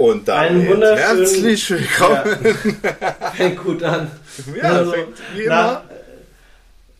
Und 0.00 0.28
dann 0.28 0.38
Einen 0.38 0.66
wunderschönen- 0.66 0.96
herzlich 1.26 1.70
willkommen. 1.70 2.56
Fängt 3.36 3.62
gut 3.62 3.82
an. 3.82 4.10
Ja, 4.56 4.62
Also, 4.62 4.92
fängt 4.92 5.08
wie 5.34 5.42
immer. 5.42 5.84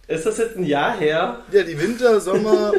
Ist 0.07 0.27
das 0.27 0.37
jetzt 0.37 0.57
ein 0.57 0.65
Jahr 0.65 0.98
her? 0.98 1.39
Ja, 1.51 1.62
die 1.62 1.80
Winter, 1.80 2.21
Sommer, 2.21 2.75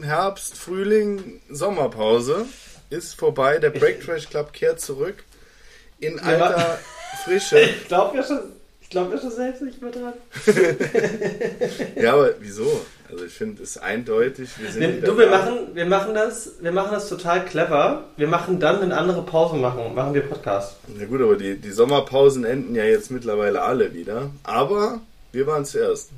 Herbst, 0.00 0.56
Frühling, 0.56 1.40
Sommerpause 1.50 2.46
ist 2.90 3.14
vorbei. 3.18 3.58
Der 3.58 3.70
Break 3.70 4.00
Trash 4.06 4.28
Club 4.30 4.52
kehrt 4.52 4.80
zurück 4.80 5.24
in 5.98 6.20
alter 6.20 6.78
Frische. 7.24 7.58
Ich 7.82 7.88
glaube 7.88 8.16
ja 8.16 8.22
schon. 8.22 8.38
Ich 8.80 8.90
glaube 8.90 9.16
ja 9.16 9.20
schon 9.20 9.32
selbst 9.32 9.62
nicht 9.62 9.82
mehr 9.82 9.90
dran. 9.90 10.12
Ja, 12.00 12.12
aber 12.12 12.30
wieso? 12.38 12.86
Also 13.10 13.24
ich 13.24 13.32
finde 13.32 13.62
es 13.62 13.78
eindeutig. 13.78 14.50
Wir 14.58 14.70
sind 14.70 14.80
Wir, 14.82 15.00
du, 15.00 15.16
wir 15.16 15.30
machen, 15.30 15.68
wir 15.74 15.86
machen 15.86 16.14
das, 16.14 16.52
wir 16.60 16.72
machen 16.72 16.90
das 16.92 17.08
total 17.08 17.44
clever. 17.44 18.04
Wir 18.16 18.28
machen 18.28 18.60
dann, 18.60 18.80
wenn 18.82 18.92
andere 18.92 19.22
Pausen 19.22 19.60
machen, 19.60 19.94
machen 19.94 20.12
wir 20.12 20.22
Podcast. 20.22 20.76
Na 20.94 21.06
gut, 21.06 21.22
aber 21.22 21.36
die, 21.36 21.56
die 21.56 21.70
Sommerpausen 21.70 22.44
enden 22.44 22.74
ja 22.74 22.84
jetzt 22.84 23.10
mittlerweile 23.10 23.62
alle 23.62 23.94
wieder. 23.94 24.30
Aber 24.42 25.00
wir 25.32 25.46
waren 25.46 25.64
zuerst. 25.64 26.10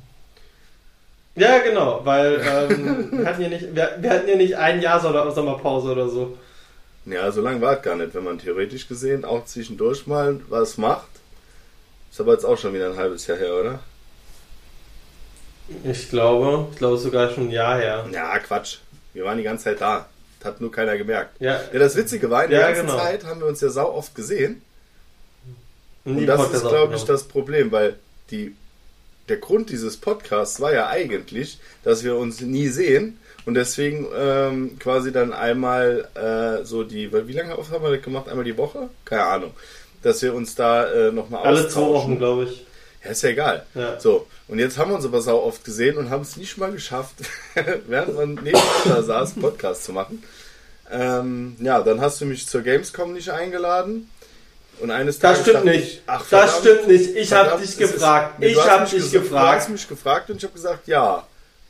Ja, 1.35 1.59
genau, 1.59 2.01
weil 2.03 2.41
ähm, 2.45 3.09
wir, 3.19 3.25
hatten 3.25 3.41
ja 3.41 3.47
nicht, 3.47 3.73
wir, 3.73 3.95
wir 3.99 4.09
hatten 4.09 4.27
ja 4.27 4.35
nicht 4.35 4.57
ein 4.57 4.81
Jahr 4.81 4.99
Sommer- 4.99 5.31
Sommerpause 5.31 5.91
oder 5.93 6.09
so. 6.09 6.37
Ja, 7.05 7.31
so 7.31 7.39
lange 7.41 7.61
war 7.61 7.77
es 7.77 7.81
gar 7.83 7.95
nicht, 7.95 8.13
wenn 8.13 8.25
man 8.25 8.37
theoretisch 8.37 8.87
gesehen 8.87 9.23
auch 9.23 9.45
zwischendurch 9.45 10.07
mal 10.07 10.41
was 10.49 10.77
macht. 10.77 11.07
Ist 12.11 12.19
aber 12.19 12.33
jetzt 12.33 12.43
auch 12.45 12.57
schon 12.57 12.73
wieder 12.73 12.87
ein 12.87 12.97
halbes 12.97 13.25
Jahr 13.27 13.37
her, 13.37 13.53
oder? 13.55 13.79
Ich 15.83 16.09
glaube, 16.09 16.67
ich 16.71 16.77
glaube 16.77 16.97
sogar 16.97 17.31
schon 17.31 17.47
ein 17.47 17.51
Jahr 17.51 17.77
her. 17.79 18.05
Ja, 18.11 18.37
Quatsch. 18.39 18.77
Wir 19.13 19.23
waren 19.25 19.37
die 19.37 19.43
ganze 19.43 19.65
Zeit 19.65 19.81
da. 19.81 20.07
Hat 20.43 20.59
nur 20.59 20.71
keiner 20.71 20.97
gemerkt. 20.97 21.39
Ja, 21.39 21.59
Ja, 21.71 21.79
das 21.79 21.95
Witzige 21.95 22.29
war, 22.29 22.45
in 22.45 22.51
der 22.51 22.61
Ja, 22.61 22.67
ganzen 22.67 22.87
genau. 22.87 22.97
Zeit 22.97 23.23
haben 23.25 23.39
wir 23.41 23.47
uns 23.47 23.61
ja 23.61 23.69
sau 23.69 23.93
oft 23.93 24.15
gesehen. 24.15 24.61
nie 26.03 26.21
Und 26.21 26.25
das 26.27 26.51
ist, 26.51 26.67
glaube 26.67 26.95
ich, 26.95 27.03
das 27.03 27.23
Problem, 27.25 27.71
weil 27.71 27.95
die, 28.31 28.55
der 29.29 29.37
Grund 29.37 29.69
dieses 29.69 29.97
Podcasts 29.97 30.59
war 30.59 30.73
ja 30.73 30.87
eigentlich, 30.87 31.59
dass 31.83 32.03
wir 32.03 32.15
uns 32.15 32.41
nie 32.41 32.69
sehen 32.69 33.19
und 33.45 33.53
deswegen 33.53 34.07
ähm, 34.17 34.79
quasi 34.79 35.11
dann 35.11 35.31
einmal 35.33 36.07
äh, 36.15 36.65
so 36.65 36.83
die, 36.83 37.11
wie 37.27 37.33
lange 37.33 37.57
oft 37.57 37.71
haben 37.71 37.83
wir 37.83 37.91
das 37.95 38.03
gemacht? 38.03 38.27
Einmal 38.27 38.45
die 38.45 38.57
Woche? 38.57 38.89
Keine 39.05 39.23
Ahnung. 39.25 39.51
Dass 40.01 40.21
wir 40.23 40.33
uns 40.33 40.55
da 40.55 40.91
äh, 40.91 41.11
nochmal 41.11 41.43
Alle 41.43 41.67
zwei 41.67 41.81
Wochen, 41.81 42.17
glaube 42.17 42.45
ich. 42.45 42.65
Ja, 43.03 43.11
ist 43.11 43.23
ja 43.23 43.29
egal. 43.29 43.65
Ja. 43.73 43.99
So, 43.99 44.27
und 44.47 44.59
jetzt 44.59 44.77
haben 44.77 44.91
wir 44.91 44.95
uns 44.95 45.05
aber 45.05 45.21
sau 45.21 45.41
oft 45.43 45.63
gesehen 45.65 45.97
und 45.97 46.09
haben 46.09 46.21
es 46.21 46.37
nicht 46.37 46.57
mal 46.57 46.71
geschafft, 46.71 47.15
während 47.87 48.15
man 48.15 48.33
nebeneinander 48.35 49.03
saß, 49.03 49.33
einen 49.33 49.41
Podcast 49.41 49.83
zu 49.85 49.93
machen. 49.93 50.23
Ähm, 50.91 51.55
ja, 51.59 51.81
dann 51.81 52.01
hast 52.01 52.19
du 52.21 52.25
mich 52.25 52.47
zur 52.47 52.61
Gamescom 52.61 53.13
nicht 53.13 53.29
eingeladen. 53.29 54.09
Und 54.79 54.89
eines 54.91 55.19
Das 55.19 55.31
Tages 55.37 55.41
stimmt 55.43 55.57
dachte 55.57 55.69
nicht. 55.77 55.93
ich, 55.93 56.01
ach, 56.07 56.19
das 56.19 56.27
verdammt, 56.29 56.57
stimmt 56.59 56.87
nicht. 56.87 57.15
Ich 57.15 57.31
habe 57.33 57.59
dich 57.61 57.69
ist- 57.69 57.77
gefragt. 57.77 58.35
Du 58.41 58.45
ich 58.47 58.57
habe 58.57 58.85
dich 58.85 58.93
ges- 58.93 59.11
Du 59.11 59.17
hast 59.19 59.23
gefragt. 59.29 59.69
mich 59.69 59.87
gefragt 59.87 60.29
und 60.29 60.37
ich 60.37 60.43
habe 60.43 60.53
gesagt, 60.53 60.87
ja, 60.87 61.25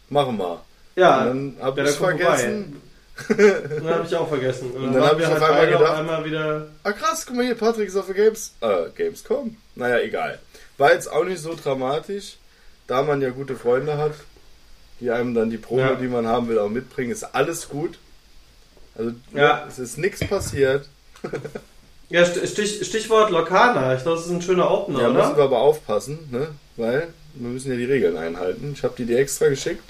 machen 0.10 0.38
wir. 0.38 0.62
Ja, 0.96 1.22
und 1.22 1.56
dann 1.56 1.66
habe 1.66 1.82
ja, 1.82 1.88
ich 1.90 1.98
dann 1.98 2.18
komm 2.20 2.82
dann 3.38 3.88
habe 3.90 4.06
ich 4.08 4.16
auch 4.16 4.28
vergessen. 4.28 4.72
Und 4.72 4.84
Und 4.84 4.94
dann 4.94 5.02
waren 5.02 5.10
hab 5.12 5.20
ich 5.20 5.26
auf 5.26 5.32
halt 5.34 5.44
einmal 5.44 5.66
gedacht- 5.68 5.82
auf 5.92 5.98
einmal 6.00 6.26
wieder. 6.26 6.68
Ah 6.84 6.92
krass, 6.92 7.26
guck 7.26 7.36
mal 7.36 7.46
hier, 7.46 7.56
Patrick 7.56 7.88
ist 7.88 7.96
auf 7.98 8.06
der 8.08 8.16
Games, 8.16 8.54
äh, 8.62 8.90
Gamescom. 8.96 9.56
Naja, 9.76 10.00
egal. 10.00 10.40
War 10.78 10.94
jetzt 10.94 11.12
auch 11.12 11.24
nicht 11.26 11.42
so 11.42 11.56
dramatisch, 11.62 12.38
da 12.88 13.04
man 13.04 13.22
ja 13.22 13.30
gute 13.30 13.56
Freunde 13.56 13.98
hat, 13.98 14.14
die 15.00 15.12
einem 15.12 15.34
dann 15.34 15.50
die 15.50 15.58
Probe, 15.58 15.82
Ja. 15.82 15.96
die 15.96 16.08
man 16.08 16.28
haben 16.28 16.48
will, 16.48 16.60
auch 16.60 16.70
mitbringen. 16.70 17.12
Ist 17.12 17.24
alles 17.36 17.70
gut. 17.70 17.98
Also 18.98 19.12
Ja. 19.34 19.66
es 19.68 19.80
ist 19.80 19.98
nichts 19.98 20.20
passiert. 20.28 20.88
Ja, 22.10 22.24
St- 22.24 22.46
Stich, 22.46 22.86
Stichwort 22.86 23.30
Lokana. 23.32 23.96
Ich 23.96 24.02
glaube, 24.04 24.18
das 24.18 24.26
ist 24.26 24.34
ein 24.34 24.42
schöner 24.42 24.70
Opener, 24.70 25.00
Ja, 25.04 25.08
müssen 25.08 25.28
oder? 25.30 25.38
wir 25.38 25.44
aber 25.46 25.60
aufpassen, 25.62 26.20
ne? 26.30 26.50
Weil 26.76 27.08
wir 27.36 27.48
müssen 27.50 27.72
ja 27.72 27.78
die 27.78 27.86
Regeln 27.86 28.18
einhalten. 28.18 28.74
Ich 28.76 28.84
habe 28.84 28.96
die 28.98 29.06
dir 29.06 29.18
extra 29.20 29.48
geschickt. 29.48 29.82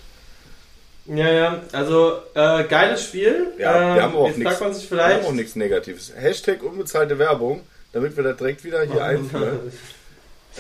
Ja, 1.06 1.30
ja. 1.32 1.60
Also, 1.72 2.14
äh, 2.36 2.64
geiles 2.66 3.04
Spiel. 3.06 3.48
Ja, 3.58 3.96
wir 3.96 4.04
haben 4.04 4.16
auch 4.16 4.28
nichts. 4.28 4.44
fragt 4.44 4.62
man 4.62 4.74
sich 4.74 4.90
Wir 4.92 5.00
haben 5.04 5.10
vielleicht. 5.12 5.28
auch 5.28 5.34
nichts 5.34 5.56
Negatives. 5.56 6.14
Hashtag 6.16 6.62
unbezahlte 6.64 7.18
Werbung, 7.18 7.62
damit 7.92 8.16
wir 8.16 8.24
das 8.24 8.38
direkt 8.38 8.64
wieder 8.64 8.84
hier 8.84 9.04
einführen. 9.04 9.60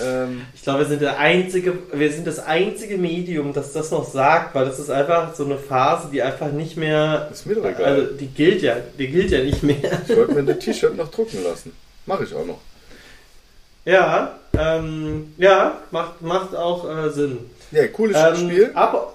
Ähm, 0.02 0.44
Ich 0.56 0.62
glaube, 0.62 0.80
wir 0.80 0.86
sind 0.86 1.02
der 1.02 1.20
einzige, 1.20 1.74
wir 1.92 2.10
sind 2.14 2.26
das 2.26 2.40
einzige 2.40 2.98
Medium, 2.98 3.52
das 3.52 3.74
das 3.74 3.92
noch 3.92 4.10
sagt, 4.10 4.56
weil 4.56 4.64
das 4.64 4.80
ist 4.80 4.90
einfach 4.90 5.36
so 5.36 5.44
eine 5.44 5.58
Phase, 5.58 6.08
die 6.14 6.22
einfach 6.22 6.50
nicht 6.50 6.78
mehr, 6.78 7.28
ist 7.30 7.46
mir 7.46 7.56
doch 7.56 7.66
egal. 7.66 7.84
also 7.84 8.14
die 8.14 8.28
gilt 8.28 8.62
ja, 8.62 8.78
die 8.98 9.08
gilt 9.10 9.32
ja 9.32 9.40
nicht 9.44 9.64
mehr. 9.64 9.76
Ich 10.08 10.16
wollte 10.16 10.34
mir 10.34 10.44
das 10.46 10.60
T-Shirt 10.64 10.96
noch 10.96 11.12
drucken 11.12 11.44
lassen. 11.44 11.74
Mache 12.06 12.24
ich 12.24 12.34
auch 12.34 12.46
noch. 12.46 12.60
Ja, 13.84 14.40
ähm, 14.58 15.34
ja, 15.38 15.82
macht, 15.92 16.22
macht 16.22 16.56
auch 16.56 16.90
äh, 16.90 17.10
Sinn. 17.10 17.40
Ja, 17.72 17.86
cooles 17.88 18.16
Ähm, 18.18 18.50
Spiel. 18.50 18.72
ab, 18.74 19.14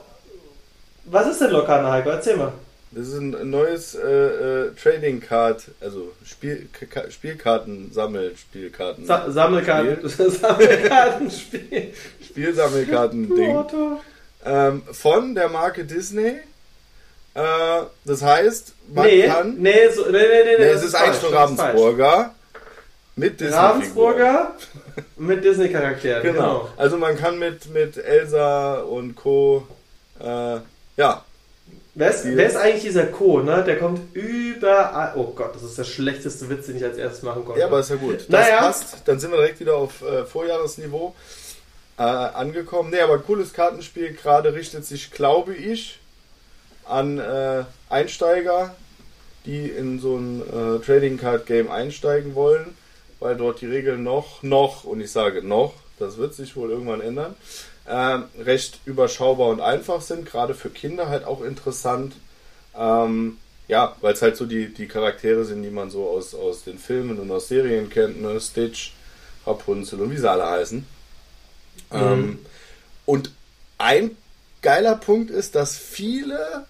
was 1.07 1.27
ist 1.29 1.41
denn 1.41 1.51
Lokana, 1.51 1.91
Heiko? 1.93 2.11
Erzähl 2.11 2.37
mal. 2.37 2.53
Das 2.93 3.09
ist 3.09 3.15
ein 3.19 3.51
neues 3.51 3.95
äh, 3.95 4.09
äh, 4.09 4.71
Trading 4.81 5.21
Card, 5.21 5.65
also 5.81 6.13
Spiel, 6.25 6.69
Ka- 6.89 7.11
Spielkarten, 7.11 7.91
Sammelspielkarten. 7.93 9.05
Sa 9.05 9.31
Sammelkarten, 9.31 10.09
Sammelkartenspiel. 10.09 11.93
Spielsammelkarten-Ding. 12.25 13.65
Ähm, 14.45 14.83
von 14.93 15.35
der 15.35 15.49
Marke 15.49 15.85
Disney. 15.85 16.39
Äh, 17.35 17.83
das 18.05 18.23
heißt, 18.23 18.73
man 18.95 19.05
Nee, 19.07 19.27
kann. 19.27 19.57
nee, 19.59 19.89
so, 19.95 20.03
nee, 20.05 20.13
nee, 20.13 20.19
nee, 20.45 20.57
Nee, 20.59 20.65
es 20.71 20.85
ist 20.85 20.97
falsch, 20.97 21.09
eigentlich 21.09 21.23
ist 21.23 21.29
falsch. 21.31 21.35
Ravensburger. 21.37 22.35
Mit 23.17 23.41
Disney. 23.41 23.55
Ravensburger 23.57 24.55
mit 25.17 25.45
Disney-Charakteren. 25.45 26.23
Genau. 26.23 26.39
Genau. 26.61 26.69
Also 26.77 26.97
man 26.99 27.17
kann 27.17 27.39
mit, 27.39 27.69
mit 27.73 27.97
Elsa 27.99 28.81
und 28.81 29.17
Co. 29.17 29.67
Äh, 30.21 30.59
ja, 30.97 31.25
Wer 31.99 32.11
ist, 32.11 32.27
wer 32.27 32.47
ist 32.47 32.57
eigentlich 32.57 32.83
dieser 32.83 33.07
Co, 33.07 33.41
ne? 33.41 33.65
Der 33.65 33.79
kommt 33.79 34.15
überall. 34.15 35.15
Oh 35.17 35.33
Gott, 35.35 35.55
das 35.55 35.63
ist 35.63 35.79
der 35.79 35.85
schlechteste 35.85 36.51
Witz, 36.51 36.67
den 36.67 36.77
ich 36.77 36.85
als 36.85 36.99
erstes 36.99 37.23
machen 37.23 37.43
konnte. 37.43 37.59
Ja, 37.59 37.69
aber 37.69 37.81
ist 37.81 37.89
ja 37.89 37.97
gut. 37.97 38.27
Das 38.29 38.29
Naja. 38.29 38.59
passt. 38.59 38.97
Dann 39.07 39.19
sind 39.19 39.31
wir 39.31 39.39
direkt 39.39 39.61
wieder 39.61 39.77
auf 39.77 40.03
äh, 40.03 40.27
Vorjahresniveau 40.27 41.15
äh, 41.99 42.03
angekommen. 42.03 42.91
Nee, 42.91 43.01
aber 43.01 43.19
cooles 43.21 43.55
Kartenspiel. 43.55 44.13
Gerade 44.13 44.53
richtet 44.53 44.85
sich, 44.85 45.11
glaube 45.11 45.55
ich, 45.55 45.99
an 46.85 47.19
äh, 47.19 47.65
Einsteiger, 47.89 48.75
die 49.47 49.67
in 49.71 49.99
so 49.99 50.17
ein 50.19 50.43
äh, 50.43 50.85
Trading 50.85 51.17
Card 51.17 51.47
Game 51.47 51.71
einsteigen 51.71 52.35
wollen, 52.35 52.77
weil 53.21 53.37
dort 53.37 53.63
die 53.63 53.67
Regeln 53.69 54.03
noch, 54.03 54.43
noch, 54.43 54.85
und 54.85 55.01
ich 55.01 55.11
sage 55.13 55.43
noch, 55.43 55.73
das 55.99 56.19
wird 56.19 56.35
sich 56.35 56.57
wohl 56.57 56.71
irgendwann 56.71 57.01
ändern, 57.01 57.35
ähm, 57.89 58.25
recht 58.39 58.81
überschaubar 58.85 59.49
und 59.49 59.61
einfach 59.61 60.01
sind. 60.01 60.27
Gerade 60.27 60.55
für 60.55 60.71
Kinder 60.71 61.09
halt 61.09 61.25
auch 61.25 61.43
interessant. 61.43 62.15
Ähm, 62.77 63.39
ja, 63.69 63.97
weil 64.01 64.15
es 64.15 64.23
halt 64.23 64.37
so 64.37 64.47
die, 64.47 64.73
die 64.73 64.87
Charaktere 64.87 65.45
sind, 65.45 65.63
die 65.63 65.71
man 65.71 65.91
so 65.91 66.09
aus, 66.09 66.35
aus 66.35 66.65
den 66.65 66.79
Filmen 66.79 67.19
und 67.19 67.31
aus 67.31 67.49
Serien 67.49 67.91
kennt, 67.91 68.21
ne? 68.21 68.41
Stitch, 68.41 68.93
Rapunzel 69.47 70.01
und 70.01 70.11
wie 70.11 70.19
sie 70.19 70.31
alle 70.31 70.47
heißen. 70.49 70.87
Ähm, 71.93 72.39
und 73.05 73.33
ein 73.79 74.17
geiler 74.63 74.97
Punkt 74.97 75.31
ist, 75.31 75.55
dass 75.55 75.77
viele 75.77 76.67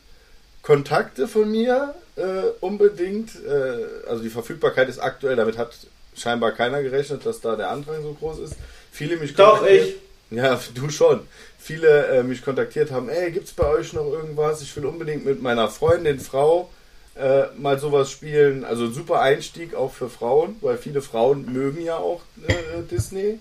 Kontakte 0.62 1.28
von 1.28 1.50
mir 1.50 1.94
äh, 2.16 2.50
unbedingt, 2.60 3.30
äh, 3.44 4.08
also 4.08 4.22
die 4.22 4.30
Verfügbarkeit 4.30 4.88
ist 4.88 4.98
aktuell, 4.98 5.36
damit 5.36 5.58
hat 5.58 5.72
scheinbar 6.16 6.52
keiner 6.52 6.82
gerechnet, 6.82 7.24
dass 7.26 7.40
da 7.40 7.56
der 7.56 7.70
Andrang 7.70 8.02
so 8.02 8.14
groß 8.14 8.38
ist. 8.40 8.56
Viele 8.90 9.16
mich 9.16 9.34
Doch, 9.34 9.66
ich. 9.66 9.96
Ja, 10.30 10.60
du 10.74 10.90
schon. 10.90 11.20
Viele 11.58 12.06
äh, 12.06 12.22
mich 12.22 12.42
kontaktiert 12.42 12.90
haben, 12.90 13.08
ey, 13.08 13.30
gibt's 13.32 13.52
bei 13.52 13.66
euch 13.66 13.92
noch 13.92 14.06
irgendwas? 14.06 14.62
Ich 14.62 14.74
will 14.76 14.86
unbedingt 14.86 15.24
mit 15.24 15.42
meiner 15.42 15.68
Freundin, 15.68 16.20
Frau, 16.20 16.70
äh, 17.16 17.44
mal 17.56 17.78
sowas 17.78 18.10
spielen. 18.10 18.64
Also 18.64 18.90
super 18.90 19.20
Einstieg 19.20 19.74
auch 19.74 19.92
für 19.92 20.08
Frauen, 20.08 20.56
weil 20.60 20.78
viele 20.78 21.02
Frauen 21.02 21.52
mögen 21.52 21.82
ja 21.82 21.96
auch 21.96 22.22
äh, 22.46 22.82
Disney. 22.90 23.40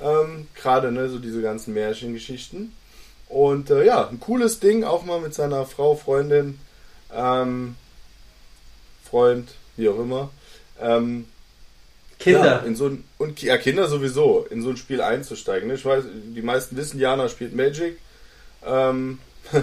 Ähm, 0.00 0.48
Gerade 0.54 0.92
ne, 0.92 1.08
so 1.08 1.18
diese 1.18 1.42
ganzen 1.42 1.74
Märchengeschichten. 1.74 2.72
Und 3.28 3.70
äh, 3.70 3.84
ja, 3.84 4.08
ein 4.08 4.20
cooles 4.20 4.60
Ding, 4.60 4.84
auch 4.84 5.04
mal 5.04 5.20
mit 5.20 5.34
seiner 5.34 5.66
Frau, 5.66 5.96
Freundin, 5.96 6.58
ähm, 7.14 7.76
Freund, 9.04 9.50
wie 9.76 9.88
auch 9.88 9.98
immer. 9.98 10.30
Ähm, 10.80 11.26
Kinder. 12.18 12.44
ja, 12.44 12.58
in 12.58 12.74
so 12.74 12.86
ein, 12.86 13.04
und 13.18 13.40
ja, 13.42 13.56
Kinder 13.58 13.86
sowieso, 13.88 14.46
in 14.50 14.62
so 14.62 14.70
ein 14.70 14.76
Spiel 14.76 15.00
einzusteigen. 15.00 15.70
Ich 15.70 15.84
weiß, 15.84 16.04
die 16.34 16.42
meisten 16.42 16.76
wissen, 16.76 16.98
Jana 16.98 17.28
spielt 17.28 17.54
Magic. 17.54 17.98
Ähm, 18.66 19.18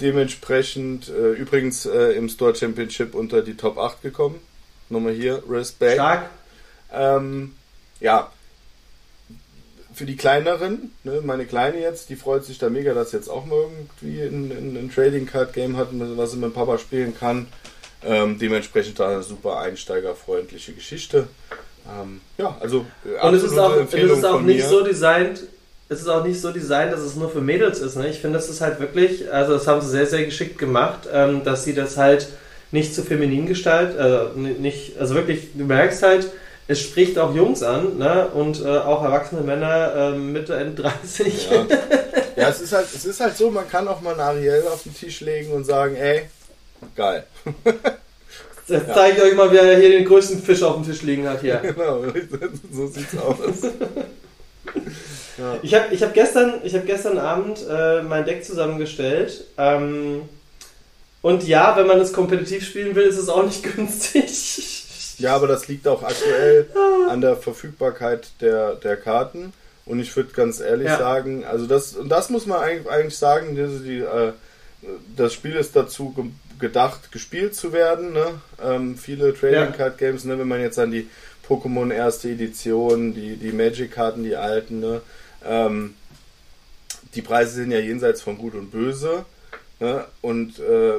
dementsprechend 0.00 1.08
äh, 1.08 1.32
übrigens 1.32 1.86
äh, 1.86 2.12
im 2.12 2.28
Store 2.28 2.54
Championship 2.54 3.14
unter 3.14 3.42
die 3.42 3.56
Top 3.56 3.78
8 3.78 4.02
gekommen. 4.02 4.38
Nochmal 4.88 5.14
hier, 5.14 5.42
Respect. 5.48 5.94
Stark. 5.94 6.30
Ähm, 6.92 7.54
ja, 8.00 8.30
für 9.94 10.06
die 10.06 10.16
kleineren, 10.16 10.92
ne, 11.04 11.20
meine 11.22 11.46
Kleine 11.46 11.78
jetzt, 11.80 12.08
die 12.08 12.16
freut 12.16 12.44
sich 12.44 12.58
da 12.58 12.70
mega, 12.70 12.94
dass 12.94 13.10
sie 13.10 13.16
jetzt 13.16 13.28
auch 13.28 13.46
mal 13.46 13.58
irgendwie 13.58 14.22
ein, 14.22 14.50
ein, 14.50 14.76
ein 14.76 14.90
Trading 14.92 15.26
Card 15.26 15.52
Game 15.52 15.76
hat, 15.76 15.88
was 15.92 16.32
sie 16.32 16.38
mit 16.38 16.54
Papa 16.54 16.78
spielen 16.78 17.16
kann. 17.18 17.46
Ähm, 18.04 18.38
dementsprechend 18.38 19.00
eine 19.00 19.22
super 19.22 19.58
einsteigerfreundliche 19.58 20.72
Geschichte. 20.72 21.28
Ähm, 21.86 22.20
ja, 22.38 22.56
also 22.60 22.86
und 23.22 23.34
es 23.34 23.42
ist 23.42 23.58
auch, 23.58 23.76
es 23.76 23.92
ist 23.92 24.24
auch 24.24 24.40
nicht 24.40 24.60
mir. 24.60 24.68
so 24.68 24.84
designt, 24.84 25.42
es 25.88 26.00
ist 26.00 26.08
auch 26.08 26.24
nicht 26.24 26.40
so 26.40 26.52
designt, 26.52 26.92
dass 26.92 27.00
es 27.00 27.16
nur 27.16 27.30
für 27.30 27.40
Mädels 27.40 27.80
ist. 27.80 27.96
Ne? 27.96 28.08
Ich 28.08 28.18
finde, 28.18 28.38
das 28.38 28.48
ist 28.48 28.60
halt 28.60 28.80
wirklich, 28.80 29.32
also 29.32 29.52
das 29.52 29.66
haben 29.66 29.80
sie 29.80 29.88
sehr, 29.88 30.06
sehr 30.06 30.24
geschickt 30.24 30.58
gemacht, 30.58 31.08
ähm, 31.12 31.44
dass 31.44 31.64
sie 31.64 31.74
das 31.74 31.96
halt 31.96 32.28
nicht 32.70 32.94
zu 32.94 33.02
feminin 33.02 33.46
gestaltet, 33.46 33.98
äh, 33.98 34.38
nicht, 34.38 34.98
also 34.98 35.14
wirklich, 35.14 35.48
du 35.54 35.64
merkst 35.64 36.02
halt, 36.02 36.28
es 36.68 36.80
spricht 36.80 37.18
auch 37.18 37.34
Jungs 37.34 37.62
an 37.62 37.98
ne? 37.98 38.28
und 38.28 38.64
äh, 38.64 38.78
auch 38.78 39.02
erwachsene 39.04 39.42
Männer 39.42 39.94
äh, 39.94 40.18
Mitte, 40.18 40.54
Ende 40.56 40.82
30. 40.82 41.50
Ja. 41.50 41.66
ja, 42.36 42.48
es, 42.48 42.60
ist 42.60 42.72
halt, 42.72 42.86
es 42.94 43.04
ist 43.04 43.20
halt 43.20 43.36
so, 43.36 43.50
man 43.50 43.68
kann 43.68 43.86
auch 43.88 44.00
mal 44.00 44.14
eine 44.14 44.22
Ariel 44.22 44.64
auf 44.72 44.84
den 44.84 44.94
Tisch 44.94 45.20
legen 45.20 45.52
und 45.52 45.64
sagen, 45.64 45.96
ey, 45.96 46.22
geil. 46.96 47.26
Jetzt 48.68 48.88
ja. 48.88 48.94
zeige 48.94 49.16
ich 49.18 49.22
euch 49.22 49.34
mal, 49.34 49.50
wer 49.50 49.76
hier 49.76 49.90
den 49.90 50.04
größten 50.04 50.42
Fisch 50.42 50.62
auf 50.62 50.76
dem 50.76 50.84
Tisch 50.84 51.02
liegen 51.02 51.28
hat 51.28 51.40
hier. 51.40 51.56
Genau, 51.62 52.04
so 52.72 52.86
sieht's 52.86 53.16
aus. 53.18 53.36
ja. 55.38 55.58
Ich 55.62 55.74
habe 55.74 55.92
ich 55.92 56.02
hab 56.02 56.14
gestern, 56.14 56.60
hab 56.64 56.86
gestern 56.86 57.18
Abend 57.18 57.64
äh, 57.68 58.02
mein 58.02 58.24
Deck 58.24 58.44
zusammengestellt. 58.44 59.44
Ähm, 59.58 60.22
und 61.22 61.46
ja, 61.46 61.76
wenn 61.76 61.86
man 61.86 62.00
es 62.00 62.12
kompetitiv 62.12 62.64
spielen 62.64 62.94
will, 62.94 63.04
ist 63.04 63.18
es 63.18 63.28
auch 63.28 63.44
nicht 63.44 63.62
günstig. 63.62 65.18
Ja, 65.18 65.36
aber 65.36 65.46
das 65.46 65.68
liegt 65.68 65.86
auch 65.86 66.02
aktuell 66.02 66.66
an 67.08 67.20
der 67.20 67.36
Verfügbarkeit 67.36 68.30
der, 68.40 68.74
der 68.76 68.96
Karten. 68.96 69.52
Und 69.84 70.00
ich 70.00 70.14
würde 70.16 70.32
ganz 70.32 70.60
ehrlich 70.60 70.86
ja. 70.86 70.98
sagen, 70.98 71.44
also 71.44 71.66
das, 71.66 71.94
und 71.94 72.08
das 72.08 72.30
muss 72.30 72.46
man 72.46 72.60
eigentlich, 72.60 72.90
eigentlich 72.90 73.18
sagen, 73.18 73.54
die, 73.54 73.84
die, 73.84 73.98
äh, 73.98 74.32
das 75.16 75.32
Spiel 75.32 75.56
ist 75.56 75.76
dazu 75.76 76.14
gedacht, 76.58 77.12
gespielt 77.12 77.54
zu 77.54 77.72
werden. 77.72 78.12
Ne? 78.12 78.40
Ähm, 78.62 78.96
viele 78.96 79.34
Trading 79.34 79.72
Card 79.72 79.98
Games, 79.98 80.24
ne? 80.24 80.38
wenn 80.38 80.48
man 80.48 80.60
jetzt 80.60 80.78
an 80.78 80.90
die 80.90 81.08
Pokémon 81.48 81.92
erste 81.92 82.30
Edition, 82.30 83.14
die, 83.14 83.36
die 83.36 83.52
Magic-Karten, 83.52 84.24
die 84.24 84.36
alten, 84.36 84.80
ne? 84.80 85.02
Ähm, 85.44 85.94
die 87.14 87.22
Preise 87.22 87.54
sind 87.54 87.70
ja 87.72 87.78
jenseits 87.78 88.22
von 88.22 88.38
Gut 88.38 88.54
und 88.54 88.70
Böse. 88.70 89.24
Ne? 89.80 90.04
Und 90.22 90.58
äh, 90.60 90.94